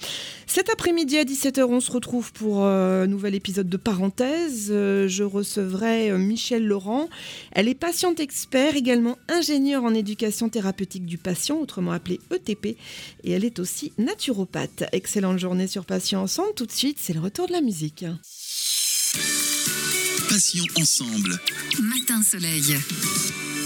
Cet 0.47 0.69
après-midi 0.69 1.17
à 1.17 1.25
17h, 1.25 1.63
on 1.65 1.79
se 1.79 1.91
retrouve 1.91 2.31
pour 2.33 2.63
un 2.63 3.05
nouvel 3.05 3.36
épisode 3.36 3.69
de 3.69 3.77
Parenthèse. 3.77 4.69
Je 4.69 5.23
recevrai 5.23 6.12
Michel 6.17 6.65
Laurent. 6.65 6.87
Elle 7.52 7.67
est 7.67 7.76
patiente 7.76 8.19
expert, 8.19 8.76
également 8.76 9.17
ingénieure 9.30 9.84
en 9.84 9.93
éducation 9.93 10.50
thérapeutique 10.50 11.06
du 11.06 11.17
patient, 11.17 11.58
autrement 11.58 11.91
appelée 11.91 12.19
ETP, 12.32 12.78
et 13.23 13.32
elle 13.32 13.45
est 13.45 13.60
aussi 13.60 13.93
naturopathe. 13.97 14.84
Excellente 14.91 15.39
journée 15.39 15.67
sur 15.67 15.86
Patient 15.86 16.21
Ensemble. 16.21 16.54
Tout 16.56 16.65
de 16.65 16.71
suite, 16.71 16.97
c'est 17.00 17.13
le 17.13 17.19
retour 17.19 17.47
de 17.47 17.54
la 17.54 17.62
musique. 17.62 18.06
Passions 20.30 20.65
ensemble. 20.78 21.39
Matin 21.80 22.21
Soleil. 22.21 23.57